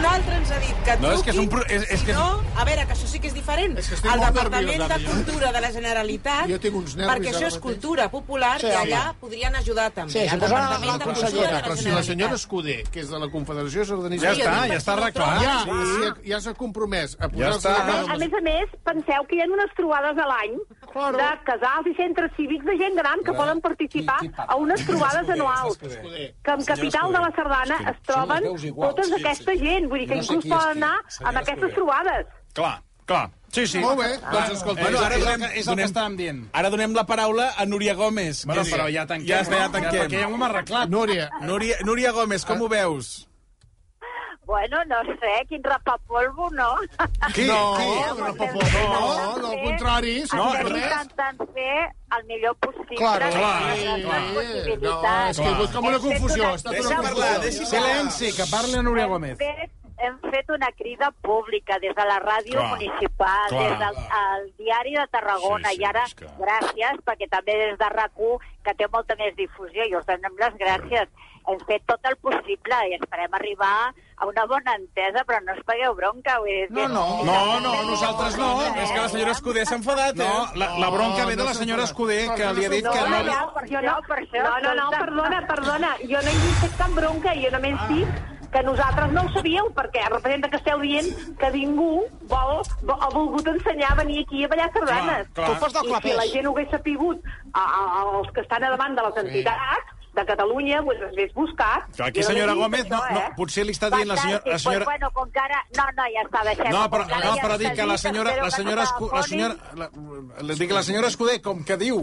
Un 0.00 0.06
altre 0.08 0.36
ens 0.40 0.50
ha 0.50 0.58
dit 0.62 0.76
que 0.84 0.94
truqui... 0.96 1.02
No, 1.04 1.10
és 1.12 1.22
que 1.26 1.30
és 1.34 1.38
un 1.42 1.48
pro- 1.52 1.64
és- 1.68 1.84
és 1.92 2.00
si 2.00 2.06
que 2.08 2.14
no, 2.16 2.40
a 2.56 2.64
veure, 2.64 2.86
que 2.88 2.94
això 2.94 3.06
sí 3.10 3.18
que 3.20 3.28
és 3.28 3.34
diferent. 3.36 3.76
És 3.78 3.88
que 3.90 3.96
el 4.00 4.20
Departament 4.24 4.78
nerviós, 4.80 4.88
de. 4.88 5.10
Cultura 5.10 5.50
de 5.52 5.60
la 5.60 5.70
Generalitat, 5.74 6.48
Jo 6.48 6.58
tinc 6.62 6.76
uns 6.80 6.94
nervis 6.96 7.10
perquè 7.12 7.34
això 7.34 7.46
és 7.50 7.58
cultura 7.60 8.06
popular, 8.10 8.54
Sí, 8.62 8.66
i 8.70 8.72
allà 8.80 9.02
podrien 9.20 9.54
ajudar 9.60 9.90
també. 9.92 10.12
Sí, 10.14 10.22
el 10.24 10.30
suposo 10.30 10.54
la- 10.54 10.60
Departament 10.60 10.90
la 10.92 10.98
de 10.98 11.04
Cultura 11.04 11.26
consellera, 11.26 11.50
de 11.50 11.60
la 11.60 11.62
Però 11.68 11.76
si 11.76 11.90
la 11.90 12.02
senyora. 12.02 12.34
Escudé, 12.40 12.76
que 12.90 13.00
és 13.04 13.10
de 13.10 13.18
la 13.18 13.28
Confederació 13.28 13.84
Sardanista... 13.84 14.26
Ja 14.26 14.34
Sí, 14.34 14.40
està, 14.40 14.66
ja 14.72 14.78
està 14.80 14.92
arreglat. 14.96 15.42
Ja, 15.42 15.56
Sí. 15.60 16.00
ja, 16.04 16.14
ja 16.32 16.40
s'ha 16.40 16.54
compromès 16.54 17.16
a 17.20 17.24
Ja 17.24 17.28
posar-se 17.28 17.58
està. 17.68 17.76
d'acord 17.84 18.10
A 18.10 18.16
més 18.24 18.32
a 18.32 18.40
més, 18.40 18.68
penseu 18.84 19.26
que 19.28 19.36
hi 19.36 19.42
ha 19.42 19.50
unes 19.52 19.70
trobades 19.76 20.16
a 20.16 20.26
l'any 20.32 20.56
Claro. 20.92 21.18
de 21.18 21.28
casals 21.44 21.86
i 21.86 21.94
centres 21.94 22.32
cívics 22.36 22.64
de 22.64 22.76
gent 22.76 22.96
gran 22.96 23.20
que 23.24 23.32
poden 23.32 23.60
participar 23.60 24.18
a 24.36 24.56
unes 24.56 24.84
trobades 24.86 25.28
anuals. 25.30 25.78
Escudé. 25.82 26.34
Que 26.42 26.50
en 26.50 26.64
capital 26.64 27.12
de 27.12 27.18
la 27.20 27.32
Sardana 27.36 27.76
es 27.90 28.02
troben 28.02 28.42
tota 28.74 29.02
aquesta 29.16 29.52
gent. 29.56 29.88
Vull 29.88 30.00
dir 30.00 30.08
que 30.08 30.16
inclús 30.16 30.46
poden 30.46 30.82
anar 30.82 30.98
amb 31.24 31.38
aquestes 31.38 31.74
trobades. 31.74 32.26
Clar, 32.52 32.82
clar. 33.06 33.30
Sí, 33.50 33.66
sí. 33.66 33.78
Molt 33.82 33.98
bé, 33.98 34.08
doncs 34.30 34.50
escolta, 34.52 34.82
Bueno, 34.82 34.98
ara 35.00 35.16
és, 35.16 35.22
el, 35.22 35.24
donem, 35.32 35.40
que- 35.50 35.58
és 35.58 35.66
el 35.66 35.76
que 35.76 35.84
estàvem 35.84 36.16
dient. 36.16 36.44
ara 36.52 36.70
donem 36.70 36.92
la 36.94 37.04
paraula 37.04 37.48
a 37.56 37.64
Núria 37.66 37.94
Gómez. 37.94 38.44
Bueno, 38.46 38.62
però 38.62 38.86
ja 38.92 39.06
tanquem. 39.06 39.26
Ja 39.28 39.40
està, 39.42 39.56
ja 39.58 39.68
Perquè 39.70 39.90
tanquem. 39.90 40.20
ja 40.20 40.28
ho 40.28 40.34
hem 40.34 40.42
arreglat. 40.42 40.88
Núria, 40.88 41.30
Núria, 41.40 41.76
Núria 41.84 42.12
Gómez, 42.12 42.44
com 42.44 42.60
ho 42.62 42.68
veus? 42.68 43.26
Bueno, 44.50 44.78
no 44.86 44.96
sé, 45.20 45.46
quin 45.48 45.62
rapapolvo, 45.62 46.50
no? 46.50 46.74
Qui? 47.34 47.44
No, 47.46 47.74
Qui? 47.76 47.86
no, 47.86 48.14
no, 48.18 48.34
no, 48.34 49.38
no, 49.38 49.48
al 49.50 49.62
contrari. 49.62 50.14
Estem 50.22 50.38
No, 50.40 50.52
res. 50.54 50.82
intentant 50.82 51.38
fer 51.54 51.76
el 52.18 52.24
millor 52.26 52.56
possible. 52.56 52.96
Claro, 52.96 53.30
clar, 53.30 53.76
clar. 54.02 54.22
No, 54.80 55.28
és 55.30 55.38
que 55.38 55.46
hagut 55.46 55.72
com 55.72 55.86
una 55.86 55.96
Hem 55.96 56.02
confusió, 56.02 56.42
una- 56.42 56.52
ha 56.52 56.56
estat 56.56 56.72
una 56.72 56.80
Deixi'm 56.80 56.96
confusió. 56.96 57.24
parlar, 57.24 57.52
Silenci, 57.52 58.32
que 58.36 58.44
parli 58.50 58.74
a 58.74 58.82
Núria 58.82 59.04
Hem 59.04 59.10
Gómez. 59.10 59.38
fet, 59.38 59.70
hem 60.00 60.18
fet 60.30 60.50
una 60.50 60.70
crida 60.72 61.10
pública 61.22 61.78
des 61.78 61.94
de 61.94 62.04
la 62.04 62.18
ràdio 62.20 62.58
Clar, 62.58 62.68
municipal, 62.74 63.48
clar. 63.48 63.62
des 63.62 63.78
del 63.78 63.96
el 64.20 64.52
diari 64.58 64.94
de 64.96 65.06
Tarragona, 65.10 65.68
Sí, 65.70 65.76
sí, 65.76 65.82
i 65.82 65.84
ara, 65.84 66.04
que- 66.16 66.26
gràcies, 66.38 67.00
perquè 67.04 67.28
també 67.30 67.56
des 67.56 67.78
de 67.78 67.88
rac 67.88 68.12
que 68.64 68.74
té 68.74 68.86
molta 68.92 69.14
més 69.16 69.34
difusió, 69.36 69.84
i 69.86 69.94
us 69.96 70.06
donem 70.06 70.34
les 70.38 70.54
gràcies. 70.60 71.08
Hem 71.48 71.58
fet 71.66 71.82
tot 71.86 72.00
el 72.04 72.16
possible 72.20 72.76
i 72.90 72.94
esperem 72.94 73.32
arribar 73.34 73.94
a 74.16 74.26
una 74.26 74.44
bona 74.46 74.74
entesa, 74.76 75.24
però 75.24 75.40
no 75.42 75.54
us 75.54 75.62
pagueu 75.64 75.94
bronca. 75.94 76.38
Vull 76.38 76.66
dir, 76.68 76.68
No, 76.70 76.86
no. 76.88 77.24
No, 77.24 77.60
no, 77.60 77.82
nosaltres 77.88 78.36
no. 78.36 78.60
És 78.76 78.90
que 78.92 79.00
la 79.00 79.08
senyora 79.08 79.32
Escudé 79.32 79.64
s'ha 79.64 79.76
enfadat, 79.76 80.18
eh? 80.18 80.22
No, 80.22 80.46
la, 80.54 80.68
la 80.78 80.90
bronca 80.90 81.24
ve 81.24 81.36
de 81.36 81.44
la 81.44 81.54
senyora 81.54 81.84
Escudé, 81.84 82.28
que 82.36 82.52
li 82.52 82.64
ha 82.66 82.68
dit 82.68 82.84
No, 82.84 82.92
que 82.92 83.00
no... 83.00 83.08
no, 83.08 83.32
ja, 83.32 83.46
per 83.54 83.64
això, 83.64 83.96
per 84.06 84.18
això. 84.18 84.42
No, 84.44 84.58
no, 84.60 84.74
no, 84.74 84.90
perdona, 84.90 85.40
perdona. 85.46 85.96
Jo 86.02 86.20
no 86.20 86.28
he 86.28 86.36
dit 86.44 86.76
cap 86.76 86.90
bronca, 86.90 87.32
jo 87.34 87.50
només 87.56 87.88
dic 87.88 88.08
que 88.52 88.62
nosaltres 88.66 89.12
no 89.14 89.24
ho 89.24 89.32
sabíeu, 89.34 89.70
perquè 89.76 90.02
representa 90.08 90.50
que 90.50 90.58
esteu 90.60 90.82
dient 90.82 91.08
que 91.38 91.52
ningú 91.54 91.92
vol, 92.30 92.60
vol, 92.82 92.96
ha 92.98 93.12
volgut 93.14 93.46
ensenyar 93.54 93.92
a 93.94 94.00
venir 94.02 94.24
aquí 94.24 94.44
a 94.44 94.50
ballar 94.50 94.68
sardanes. 94.74 95.30
Clar, 95.34 95.54
clar. 95.60 95.86
I 95.86 96.02
si 96.08 96.18
la 96.18 96.26
gent 96.32 96.50
ho 96.50 96.56
hagués 96.56 96.74
sapigut, 96.74 97.24
a, 97.54 97.62
a, 97.62 98.04
els 98.18 98.34
que 98.34 98.44
estan 98.44 98.66
a 98.66 98.74
davant 98.74 98.98
de 98.98 99.06
les 99.06 99.24
entitats 99.24 99.96
de 100.14 100.24
Catalunya, 100.26 100.82
pues, 100.82 100.98
es 100.98 101.12
hagués 101.12 101.34
buscat. 101.34 101.86
Clar, 101.94 102.08
aquí, 102.08 102.20
no 102.20 102.26
senyora 102.26 102.54
Gómez, 102.58 102.88
no, 102.90 102.98
això, 102.98 103.14
no, 103.14 103.20
eh? 103.20 103.34
potser 103.36 103.64
li 103.66 103.74
està 103.76 103.90
dient 103.94 104.10
la 104.10 104.16
senyora... 104.18 104.42
La 104.46 104.58
senyora... 104.58 104.84
Pues, 104.84 104.98
bueno, 104.98 105.10
com 105.14 105.30
que 105.30 105.42
ara... 105.44 105.60
No, 105.78 105.86
no, 105.94 106.08
ja 106.16 106.24
està, 106.26 106.42
deixem 106.48 106.72
No, 106.74 106.82
però, 106.90 107.06
no, 107.06 107.36
però 107.44 107.58
dic 107.62 107.78
que 107.78 107.86
la 107.86 107.98
senyora, 108.02 108.34
la 108.40 108.50
senyora, 108.50 108.88
la 109.14 109.22
senyora, 109.22 109.54
la, 109.78 109.90
la, 110.42 110.58
dic 110.58 110.66
que 110.66 110.78
la 110.80 110.82
senyora 110.86 111.12
Escudé, 111.14 111.38
com 111.44 111.62
que 111.64 111.78
diu 111.78 112.02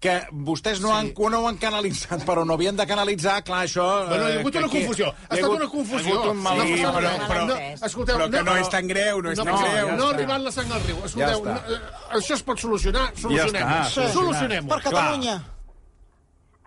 que 0.00 0.12
vostès 0.30 0.78
no, 0.80 0.92
han, 0.94 1.08
no 1.18 1.40
ho 1.42 1.48
han 1.48 1.56
canalitzat, 1.58 2.22
però 2.26 2.44
no 2.46 2.54
havien 2.54 2.76
de 2.78 2.84
canalitzar, 2.86 3.40
clar, 3.42 3.64
això... 3.66 3.86
Bueno, 4.06 4.28
hi 4.28 4.30
ha 4.30 4.36
eh, 4.36 4.38
hagut 4.40 4.52
que 4.54 4.58
una 4.62 4.68
aquí- 4.68 4.82
confusió. 4.84 5.08
Ha 5.28 5.34
estat 5.34 5.50
una 5.56 5.68
confusió. 5.72 6.06
Hi 6.06 6.12
ha 6.12 6.20
hagut 6.20 6.30
un 6.30 6.42
mal... 6.44 6.58
No, 6.58 6.64
Sí, 6.68 6.76
passa 6.78 6.92
però- 6.98 7.26
però- 7.32 7.46
no, 7.48 7.56
escolteu, 7.88 8.16
però 8.20 8.30
que 8.30 8.42
no 8.46 8.56
és 8.62 8.70
tan 8.70 8.86
greu, 8.86 9.22
no 9.26 9.32
és 9.34 9.38
tan 9.42 9.50
passa 9.50 9.72
greu. 9.72 9.88
No 9.90 9.96
Ja 9.96 10.06
ha 10.06 10.10
està. 10.12 10.14
arribat 10.14 10.40
la 10.46 10.52
sang 10.54 10.70
al 10.78 10.82
riu. 10.86 10.96
Escolteu, 11.04 11.26
Ja 11.26 11.32
no, 11.34 11.58
està. 11.58 11.74
eh, 11.74 12.16
això 12.20 12.34
es 12.38 12.42
pot 12.46 12.58
solucionar? 12.62 13.06
Solucionem-ho. 13.18 13.68
està, 13.68 13.84
solucionat. 13.90 14.12
Solucionem-ho. 14.14 14.68
Per 14.76 14.82
Catalunya. 14.86 15.36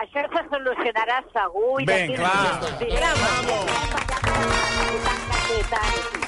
Això 0.02 0.22
se 0.34 0.42
solucionarà 0.50 1.20
segur. 1.34 1.82
I 1.82 1.86
Ben, 1.86 2.16
clar. 2.16 2.60
Sí, 2.80 2.88
Bravo. 2.96 3.58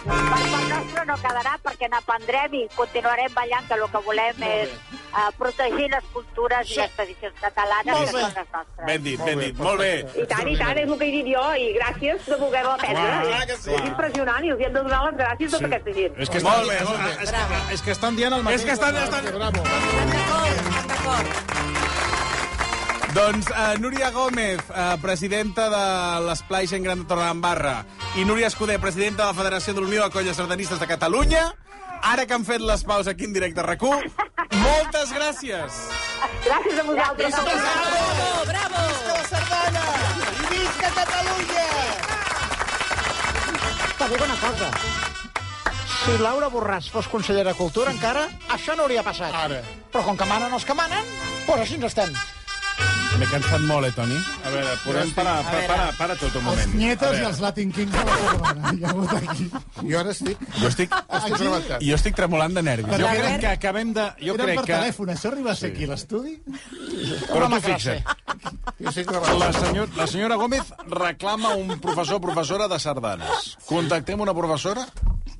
Per 0.03 0.17
part 0.29 0.65
nostra 0.67 1.03
no 1.07 1.15
quedarà 1.23 1.53
perquè 1.63 1.87
n'aprendrem 1.89 2.55
i 2.59 2.63
continuarem 2.75 3.31
ballant, 3.33 3.65
que 3.69 3.77
el 3.77 3.85
que 3.93 4.01
volem 4.05 4.41
és 4.49 4.73
uh, 5.15 5.29
protegir 5.39 5.87
les 5.93 6.09
cultures 6.15 6.73
i 6.73 6.79
les 6.81 6.91
tradicions 6.97 7.39
catalanes, 7.39 7.93
Molt 7.95 8.09
que 8.11 8.17
bé. 8.17 8.23
són 8.25 8.35
les 8.35 8.51
nostres. 8.57 8.85
Ben 8.89 9.03
dit, 9.07 9.23
ben 9.23 9.39
dit. 9.45 9.57
Molt 9.63 9.79
bé. 9.79 9.91
I 10.03 10.27
tant, 10.33 10.51
i 10.51 10.57
tant, 10.59 10.77
és 10.83 10.91
el 10.91 10.97
que 10.99 11.07
he 11.07 11.13
dit 11.15 11.31
jo, 11.31 11.45
i 11.55 11.71
gràcies 11.79 12.27
de 12.29 12.39
voler-la 12.43 12.75
aprendre. 12.75 13.07
Clar, 13.29 13.41
que 13.53 13.57
sí. 13.63 13.71
És 13.79 13.89
impressionant, 13.93 14.43
i 14.43 14.53
els 14.53 14.59
hi 14.59 14.67
hem 14.69 14.75
de 14.77 14.83
donar 14.89 15.01
les 15.07 15.17
gràcies 15.23 15.47
a 15.47 15.57
tota 15.57 15.71
aquesta 15.71 15.97
gent. 16.01 16.21
És 16.27 16.29
que 16.35 16.43
Molt 16.43 16.53
estan, 16.53 16.69
bé, 16.69 16.79
molt 16.91 17.03
bé. 17.07 17.11
és, 17.23 17.33
és, 17.33 17.73
és 17.79 17.87
que 17.87 17.95
estan 17.97 18.19
dient 18.19 18.37
el 18.39 18.43
mateix. 18.43 18.59
És 18.59 18.67
que 18.69 18.75
estan... 18.77 19.03
estan... 19.07 19.31
Bravo. 19.39 19.67
Estan 19.71 20.17
d'acord, 20.17 20.65
estan 20.67 20.87
d'acord. 20.97 21.62
Doncs 23.13 23.45
uh, 23.51 23.77
Núria 23.77 24.09
Gómez, 24.09 24.59
uh, 24.73 24.97
presidenta 24.97 25.67
de 25.69 25.85
l'Esplai 26.25 26.65
Gent 26.65 26.81
Gran 26.81 27.03
de 27.03 27.05
Torredembarra, 27.05 27.83
i 28.17 28.25
Núria 28.25 28.49
Escudé, 28.49 28.79
presidenta 28.81 29.27
de 29.27 29.29
la 29.29 29.37
Federació 29.37 29.75
de 29.77 29.83
l'Unió 29.83 30.07
de 30.07 30.09
Colles 30.15 30.39
Sardanistes 30.39 30.81
de 30.81 30.87
Catalunya, 30.89 31.43
ara 32.01 32.25
que 32.25 32.33
han 32.33 32.45
fet 32.47 32.65
les 32.65 32.81
paus 32.83 33.07
aquí 33.07 33.29
en 33.29 33.37
directe 33.37 33.61
a 33.61 33.67
rac 33.67 33.85
moltes 33.85 35.13
gràcies! 35.13 35.77
Gràcies 36.41 36.79
a 36.79 36.83
vosaltres. 36.89 37.37
Bravo, 37.37 38.43
bravo. 38.49 38.83
Visca 40.49 40.91
Catalunya! 40.97 41.69
T'ho 43.97 44.11
dic 44.11 44.27
una 44.27 44.37
cosa. 44.41 44.69
Si 46.03 46.17
Laura 46.19 46.49
Borràs 46.49 46.89
fos 46.91 47.07
consellera 47.07 47.53
de 47.53 47.57
Cultura 47.61 47.93
encara, 47.93 48.27
això 48.49 48.73
no 48.75 48.87
hauria 48.87 49.05
passat. 49.05 49.33
Ara. 49.45 49.61
Però 49.93 50.01
com 50.03 50.17
que 50.17 50.25
manen 50.29 50.53
els 50.53 50.65
que 50.65 50.75
manen, 50.77 51.11
doncs 51.45 51.61
així 51.61 51.77
ens 51.77 51.93
estem. 51.93 52.23
M'he 53.19 53.27
cansat 53.29 53.61
molt, 53.69 53.85
eh, 53.87 53.91
Toni? 53.95 54.15
A 54.43 54.49
veure, 54.51 54.71
podem 54.83 55.11
parar, 55.15 55.35
para, 55.45 55.59
para, 55.69 55.83
para 55.99 56.15
tot 56.19 56.33
un 56.39 56.43
moment. 56.47 56.63
Els 56.65 56.73
nietes 56.79 57.19
i 57.19 57.25
els 57.27 57.39
Latin 57.43 57.71
Kings 57.71 57.93
de 57.93 58.03
la 58.07 58.15
Corona. 58.23 58.71
Hi 58.73 58.83
ha 58.83 58.89
hagut 58.89 59.13
aquí. 59.19 59.45
Jo 59.91 59.99
ara 60.01 60.11
estic... 60.15 60.41
Jo 60.57 60.71
estic, 60.71 60.95
Estic 61.19 61.37
rebentat. 61.43 61.85
jo 61.85 61.95
estic 61.99 62.17
tremolant 62.17 62.57
de 62.57 62.63
nervis. 62.65 62.89
Jo 62.89 62.97
crec 63.05 63.21
Albert- 63.21 63.39
que 63.45 63.51
acabem 63.51 63.93
de... 63.95 64.07
Jo 64.19 64.33
Eren 64.33 64.45
crec 64.49 64.59
per 64.59 64.65
que... 64.65 64.73
telèfon. 64.79 65.13
Això 65.13 65.31
arriba 65.31 65.53
a 65.53 65.55
ser 65.61 65.71
aquí, 65.71 65.87
l'estudi? 65.91 66.35
Però 67.29 67.49
tu 67.53 67.61
fixa't. 67.69 68.03
La, 68.83 69.51
senyor, 69.55 69.89
la 69.95 70.07
senyora 70.09 70.35
Gómez 70.41 70.73
reclama 70.89 71.53
un 71.55 71.77
professor 71.79 72.17
o 72.17 72.21
professora 72.25 72.67
de 72.67 72.79
sardanes. 72.81 73.53
Contactem 73.69 74.19
una 74.25 74.33
professora, 74.35 74.87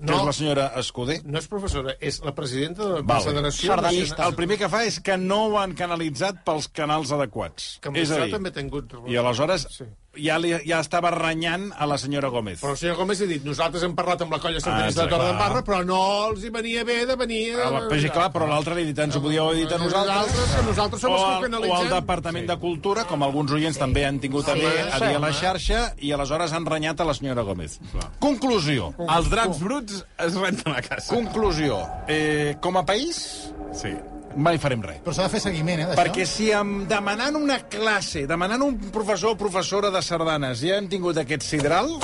que 0.04 0.12
No. 0.12 0.20
és 0.20 0.26
la 0.30 0.34
senyora 0.36 0.66
Escudé. 0.82 1.22
No 1.24 1.40
és 1.40 1.48
professora, 1.48 1.96
és 2.04 2.20
la 2.26 2.34
presidenta 2.36 2.84
de 2.84 2.90
la 3.00 3.02
Vale. 3.08 3.24
Federació... 3.32 3.72
Sardanista. 3.72 4.28
El 4.28 4.36
primer 4.36 4.58
que 4.60 4.68
fa 4.70 4.84
és 4.86 5.00
que 5.00 5.16
no 5.18 5.46
ho 5.48 5.58
han 5.62 5.74
canalitzat 5.80 6.44
pels 6.46 6.68
canals 6.76 7.12
adequats. 7.16 7.78
Que 7.82 7.94
és 8.04 8.12
a 8.12 8.20
dir, 8.26 8.32
també 8.36 8.52
tingut... 8.52 8.94
i 9.08 9.16
aleshores 9.18 9.68
Sí. 9.72 9.88
Ja, 10.16 10.38
li, 10.38 10.52
ja 10.68 10.80
estava 10.84 11.10
renyant 11.12 11.72
a 11.78 11.86
la 11.90 11.98
senyora 11.98 12.30
Gómez. 12.30 12.60
Però 12.62 12.72
el 12.76 12.78
senyor 12.78 12.98
Gómez 12.98 13.22
ha 13.22 13.28
dit, 13.30 13.44
nosaltres 13.46 13.84
hem 13.84 13.96
parlat 13.98 14.22
amb 14.22 14.32
la 14.36 14.40
colla 14.40 14.60
sardanista 14.62 15.04
Ah, 15.04 15.06
de 15.06 15.12
Torredembarra, 15.16 15.62
clar. 15.62 15.64
però 15.68 15.86
no 15.86 16.00
els 16.30 16.44
hi 16.46 16.50
venia 16.54 16.84
bé 16.84 17.06
de 17.10 17.16
venir... 17.16 17.56
Ah, 17.58 17.70
va, 17.70 17.82
però, 17.90 18.00
sí, 18.02 18.10
clar, 18.14 18.30
però 18.34 18.48
l'altre 18.50 18.76
li 18.78 18.84
ha 18.84 18.92
dit, 18.92 19.00
ens 19.00 19.16
ho 19.18 19.22
podíeu 19.22 19.48
haver 19.50 19.64
dit 19.64 19.72
a 19.74 19.78
nosaltres. 19.82 20.16
Nosaltres, 20.16 20.56
que 20.56 20.64
nosaltres 20.70 21.02
som 21.02 21.12
o, 21.12 21.16
els 21.16 21.24
que 21.24 21.34
al, 21.34 21.38
o 21.38 21.48
canalitzem. 21.48 21.78
al 21.88 21.94
Departament 22.02 22.48
de 22.54 22.58
Cultura, 22.62 23.06
com 23.10 23.24
alguns 23.24 23.52
oients 23.58 23.78
també 23.82 24.06
han 24.06 24.20
tingut 24.24 24.48
a 24.50 24.54
Sí, 24.54 24.62
bé 24.62 24.74
a 24.92 25.00
dir 25.02 25.16
a 25.16 25.20
la 25.24 25.32
sí. 25.34 25.40
xarxa, 25.42 25.82
i 26.00 26.12
aleshores 26.14 26.54
han 26.54 26.66
renyat 26.66 27.00
a 27.02 27.06
la 27.10 27.14
senyora 27.18 27.42
Gómez. 27.48 27.80
Conclusió. 28.20 28.94
Els 29.10 29.30
draps 29.34 29.60
bruts 29.64 30.04
es 30.28 30.36
renten 30.38 30.74
a 30.76 30.82
casa. 30.82 31.10
Conclusió. 31.14 31.82
Eh, 32.08 32.56
com 32.62 32.78
a 32.78 32.86
país, 32.86 33.50
Sí. 33.74 33.90
Mai 34.36 34.58
farem 34.58 34.82
res. 34.82 35.02
Però 35.04 35.14
s'ha 35.14 35.24
de 35.24 35.30
fer 35.30 35.40
seguiment, 35.42 35.80
eh, 35.80 35.86
d'això? 35.92 36.02
Perquè 36.02 36.26
si 36.26 36.52
em 36.52 36.86
demanant 36.88 37.36
una 37.36 37.60
classe, 37.70 38.26
demanant 38.28 38.62
un 38.62 38.78
professor 38.92 39.32
o 39.32 39.38
professora 39.38 39.90
de 39.92 40.02
sardanes, 40.02 40.60
ja 40.62 40.78
hem 40.78 40.88
tingut 40.90 41.18
aquest 41.18 41.44
sidral, 41.44 41.98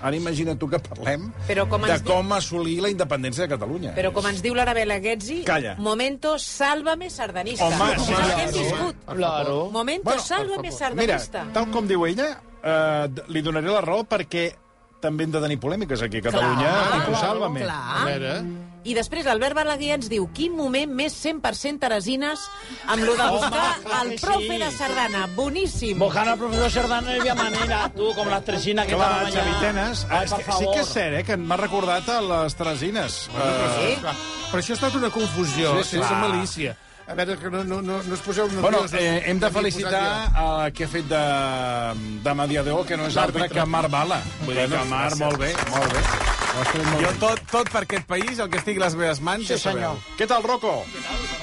ara 0.00 0.14
imagina't 0.14 0.58
tu 0.60 0.68
que 0.70 0.78
parlem 0.78 1.32
Però 1.48 1.64
com 1.68 1.82
de 1.82 1.90
ens 1.90 2.02
diu- 2.04 2.12
com 2.14 2.32
assolir 2.32 2.80
la 2.80 2.88
independència 2.90 3.46
de 3.46 3.48
Catalunya. 3.56 3.94
Però 3.96 4.12
com 4.12 4.26
ens 4.30 4.40
diu 4.42 4.54
l'Arabella 4.54 4.98
Guetzi, 5.00 5.42
Calla. 5.44 5.74
momento 5.78 6.38
sálvame 6.38 7.10
sardanista. 7.10 7.66
Home, 7.66 7.98
sí, 7.98 8.12
que 8.14 8.42
hem 8.42 8.50
claro. 8.50 8.52
viscut. 8.58 8.96
Claro. 9.16 9.70
Momento 9.72 10.04
Bueno, 10.04 10.22
sálvame 10.22 10.62
Mira, 10.68 10.76
sardanista. 10.78 11.46
tal 11.52 11.70
com 11.70 11.86
diu 11.88 12.06
ella, 12.06 12.40
eh, 12.62 13.08
li 13.28 13.42
donaré 13.42 13.68
la 13.70 13.80
raó 13.80 14.04
perquè 14.04 14.52
també 15.00 15.24
hem 15.24 15.30
de 15.32 15.40
tenir 15.40 15.58
polèmiques 15.60 16.00
aquí 16.02 16.18
a 16.18 16.22
Catalunya. 16.22 16.70
Clar, 16.88 17.00
Tipus, 17.04 17.20
Sálvame. 17.20 17.60
clar. 17.62 18.02
A 18.02 18.04
veure... 18.04 18.42
I 18.84 18.94
després 18.94 19.26
l'Albert 19.26 19.56
Balaguer 19.58 19.90
ens 19.96 20.06
diu 20.08 20.28
quin 20.32 20.54
moment 20.56 20.92
més 20.94 21.12
100% 21.18 21.80
teresines 21.82 22.40
amb 22.86 23.02
lo 23.04 23.16
de 23.18 23.26
buscar 23.34 23.64
el 24.02 24.12
profe 24.20 24.58
de 24.62 24.70
sardana. 24.76 25.26
Boníssim. 25.34 25.98
Buscant 25.98 26.28
el 26.32 26.38
professor 26.38 26.70
Sardana 26.70 27.08
no 27.10 27.16
hi 27.16 27.20
havia 27.20 27.34
manera, 27.34 27.80
tu, 27.96 28.12
com 28.16 28.30
les 28.30 28.44
tresines 28.46 28.86
que 28.86 28.94
Clar, 28.96 29.10
estaven 29.10 29.28
allà. 29.28 29.44
Xavitenes. 29.44 30.06
Ai, 30.08 30.24
és 30.24 30.30
per 30.32 30.38
que, 30.38 30.44
sí 30.44 30.50
favor. 30.64 30.74
que 30.74 30.80
és 30.86 30.92
cert, 30.94 31.18
eh, 31.18 31.24
que 31.24 31.36
m'ha 31.36 31.56
recordat 31.60 32.08
a 32.08 32.20
les 32.22 32.54
Teresines. 32.56 33.18
Eh, 33.28 33.68
Sí? 33.78 33.94
Però 34.52 34.62
això 34.62 34.72
ha 34.72 34.78
estat 34.78 34.94
una 34.94 35.10
confusió, 35.10 35.74
Sí, 35.76 35.82
sí, 35.82 35.88
sí. 35.90 35.96
sense 35.98 36.08
Clar. 36.08 36.20
malícia. 36.28 36.76
A 37.08 37.14
veure, 37.14 37.36
que 37.38 37.50
no, 37.50 37.64
no, 37.64 37.80
no, 37.82 38.02
no 38.02 38.14
es 38.14 38.20
poseu 38.20 38.46
nerviosos. 38.48 38.62
Bueno, 38.62 38.98
eh, 38.98 39.22
hem 39.26 39.38
de 39.40 39.50
felicitar 39.50 40.30
a 40.36 40.70
qui 40.70 40.84
ha 40.84 40.88
fet 40.88 41.06
de, 41.08 41.22
de 42.22 42.34
mediador, 42.34 42.84
que 42.86 42.96
no 42.96 43.06
és 43.08 43.16
altre 43.16 43.48
que 43.48 43.64
Marc 43.64 43.90
Bala. 43.90 44.20
Vull 44.44 44.54
dir 44.54 44.68
que 44.68 44.84
Marc, 44.84 45.16
molt 45.16 45.38
bé, 45.40 45.54
molt 45.72 45.92
bé. 45.92 46.37
Jo 46.58 47.10
tot, 47.20 47.40
tot 47.52 47.70
per 47.70 47.84
aquest 47.86 48.06
país, 48.10 48.38
el 48.38 48.48
que 48.50 48.58
estic 48.58 48.80
a 48.80 48.86
les 48.86 48.96
meves 48.98 49.20
mans, 49.20 49.46
Sí, 49.46 49.54
ja 49.54 49.58
sabeu. 49.58 49.78
senyor. 49.78 50.16
Què 50.18 50.26
tal, 50.26 50.42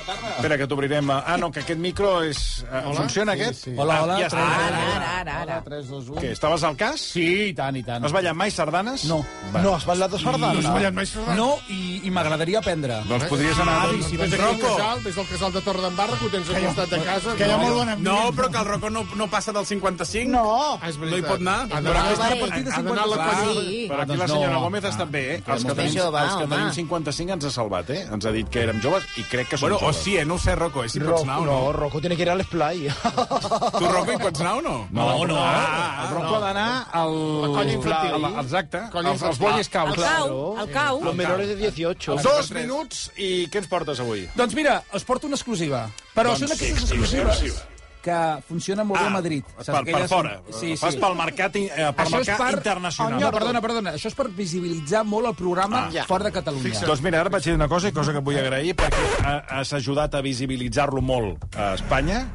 Rocco? 0.07 0.27
Espera, 0.35 0.57
que 0.57 0.67
t'obrirem... 0.67 1.09
Ah, 1.11 1.35
no, 1.39 1.51
que 1.51 1.61
aquest 1.63 1.79
micro 1.81 2.21
és... 2.23 2.39
eh, 2.69 2.81
Funciona, 2.95 3.33
Sí, 3.35 3.41
aquest? 3.41 3.63
sí. 3.65 3.73
Hola, 3.77 3.97
hola. 4.03 4.17
Ja 4.21 4.27
Ara, 4.27 4.43
està. 4.45 4.67
ara, 4.67 5.13
ara, 5.21 5.35
ara. 5.41 5.57
3, 5.65 5.87
2, 5.89 6.09
1... 6.15 6.21
Què, 6.21 6.31
estaves 6.35 6.63
al 6.67 6.75
cas? 6.77 7.01
Sí, 7.15 7.25
i 7.49 7.53
tant, 7.57 7.75
i 7.79 7.83
tant. 7.83 8.05
Has 8.05 8.13
ballat 8.15 8.35
mai 8.37 8.51
sardanes? 8.53 9.05
No. 9.09 9.19
Va. 9.53 9.61
No, 9.65 9.73
has 9.75 9.85
ballat 9.89 10.11
de 10.13 10.19
sardana. 10.21 10.51
No 10.53 10.61
has 10.61 10.69
ballat 10.77 10.93
mai 10.97 11.05
sardana? 11.09 11.35
No, 11.39 11.47
i, 11.73 12.01
i 12.05 12.13
m'agradaria 12.13 12.59
aprendre. 12.61 12.99
Doncs 13.09 13.25
podries 13.31 13.59
anar... 13.63 13.75
Ah, 13.75 13.87
Doncs 13.91 14.05
aquí 14.11 14.21
al 14.21 14.37
Rocco. 14.41 14.75
casal, 14.75 15.01
ves 15.05 15.17
al 15.23 15.27
casal 15.31 15.53
de 15.57 15.61
Torredembarra, 15.65 16.19
que 16.19 16.25
ho 16.25 16.33
tens 16.35 16.49
al 16.53 16.61
costat 16.67 16.93
de 16.95 17.01
casa. 17.09 17.35
Que 17.39 17.47
hi 17.49 17.51
ha 17.55 17.57
molt 17.61 17.75
bon 17.79 17.93
ambient. 17.95 18.05
No, 18.09 18.17
però 18.37 18.49
que 18.53 18.61
el 18.61 18.69
Rocco 18.69 18.89
no, 18.93 19.05
no 19.15 19.27
passa 19.31 19.53
del 19.55 19.65
55. 19.65 20.29
No. 20.31 20.45
Ah, 20.81 20.89
és 20.89 20.97
No 21.01 21.17
hi 21.17 21.25
pot 21.25 21.41
anar. 21.41 21.57
Ha 21.65 21.81
Però 21.81 21.93
d'anar 21.93 22.05
a 22.05 23.09
la. 23.09 23.25
Sí. 23.45 23.85
Però 23.89 24.01
aquí 24.01 24.13
Ah, 24.15 24.17
la 24.17 24.25
doncs 24.25 24.31
senyora. 24.31 24.57
Gómez 24.65 24.85
ha 24.85 24.89
estat 24.93 25.09
bé, 25.11 25.21
eh? 25.35 25.41
Els 25.45 25.63
que, 25.65 25.73
tenim, 25.75 25.91
més 25.91 25.95
jove, 25.97 26.21
els 26.21 26.35
que 26.35 26.43
home. 26.45 26.55
tenim 26.55 26.71
55 26.77 27.33
ens 27.35 27.45
ha 27.45 27.51
salvat, 27.53 27.89
eh? 27.93 28.01
Ens 28.15 28.25
ha 28.25 28.31
dit 28.35 28.49
que 28.49 28.61
érem 28.65 28.79
joves 28.83 29.03
i 29.17 29.23
crec 29.29 29.49
que 29.51 29.57
som 29.57 29.65
Bueno, 29.69 29.77
o 29.77 29.85
joves. 29.85 29.94
Sí, 30.03 30.17
eh? 30.17 30.25
No 30.25 30.35
ho 30.35 30.39
sé, 30.39 30.55
Rocco, 30.55 30.83
eh? 30.83 30.89
Si 30.89 30.99
pots 30.99 31.23
anar 31.23 31.39
o 31.39 31.45
no. 31.45 31.51
No, 31.51 31.73
Rocco 31.73 31.99
tiene 31.99 32.15
que 32.15 32.23
ir 32.23 32.29
al 32.29 32.43
Splay. 32.43 32.87
Tu, 32.87 33.85
Rocco, 33.87 34.11
hi 34.13 34.17
pots 34.21 34.41
anar 34.41 34.53
o 34.59 34.61
no? 34.61 34.87
No, 34.91 35.25
no. 35.25 35.35
Ah, 35.39 36.05
el 36.07 36.15
Rocco 36.15 36.35
ha 36.35 36.39
d'anar 36.45 36.87
al... 36.91 37.15
La 37.41 37.47
colla 37.57 37.73
infantil. 37.73 38.25
al- 38.25 38.39
Exacte. 38.45 38.81
Colla 38.91 39.11
Els, 39.15 39.21
els 39.31 39.39
Boy 39.39 39.63
Scouts. 39.63 39.97
El 39.97 40.03
cau, 40.03 40.57
el 40.63 40.71
cau. 40.71 41.03
Los 41.03 41.15
menores 41.15 41.47
de 41.47 41.55
18. 41.55 42.17
Dos 42.23 42.51
minuts 42.51 43.05
i 43.17 43.47
què 43.51 43.61
ens 43.63 43.67
portes 43.71 43.99
avui? 44.03 44.27
Doncs 44.35 44.55
mira, 44.57 44.81
us 44.93 45.03
porto 45.07 45.27
una 45.27 45.35
exclusiva. 45.39 45.85
Però 46.15 46.33
Doncs 46.35 46.45
són 46.45 46.53
sí, 46.55 46.59
aquestes 46.65 46.91
exclusiva, 46.91 47.31
exclusives 47.31 47.71
que 48.05 48.17
funcionen 48.47 48.85
molt 48.87 49.01
bé 49.01 49.07
a 49.07 49.13
Madrid. 49.15 49.43
Per, 49.43 49.65
Saps? 49.65 49.71
per 49.73 49.81
Aquelles 49.81 50.09
fora. 50.11 50.35
són- 50.45 50.59
Sí, 50.59 50.75
Fas 50.77 50.93
sí. 50.93 50.99
pel 51.01 51.15
mercat, 51.17 51.55
eh, 51.55 51.69
per 51.97 52.05
Això 52.05 52.17
mercat 52.19 52.37
per... 52.43 52.51
internacional. 52.59 53.19
No, 53.19 53.31
perdona, 53.33 53.61
perdona. 53.61 53.93
Això 53.97 54.07
és 54.11 54.15
per 54.15 54.29
visibilitzar 54.29 55.03
molt 55.03 55.27
el 55.31 55.35
programa 55.35 55.87
Ah. 55.89 56.05
fora 56.07 56.25
de 56.29 56.31
Catalunya. 56.31 56.79
Doncs 56.85 57.01
mira, 57.01 57.19
ara 57.21 57.29
vaig 57.33 57.43
dir 57.43 57.53
una 57.57 57.67
cosa, 57.67 57.89
i 57.89 57.91
cosa 57.91 58.13
que 58.13 58.19
vull 58.19 58.37
agrair, 58.37 58.75
perquè 58.75 59.25
ha- 59.25 59.59
has 59.59 59.73
ajudat 59.73 60.13
a 60.15 60.21
visibilitzar-lo 60.21 61.01
molt 61.01 61.43
a 61.57 61.73
Espanya, 61.73 62.27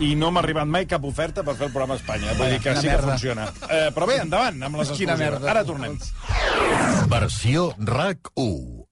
i 0.00 0.14
no 0.16 0.30
m'ha 0.32 0.40
arribat 0.40 0.66
mai 0.66 0.86
cap 0.86 1.04
oferta 1.04 1.42
per 1.44 1.54
fer 1.54 1.66
el 1.68 1.72
programa 1.72 1.94
a 1.94 1.96
Espanya. 1.96 2.32
Vull 2.34 2.50
dir 2.50 2.60
que 2.60 2.74
sí 2.76 2.82
que 2.82 2.88
merda. 2.88 3.08
funciona. 3.12 3.44
Eh, 3.70 3.90
però 3.94 4.06
bé, 4.06 4.16
endavant 4.22 4.62
amb 4.62 4.76
les 4.76 4.90
merda. 5.00 5.50
Ara 5.50 5.64
tornem. 5.64 5.96
Versió 7.08 7.74
RAC 7.78 8.18
1. 8.34 8.84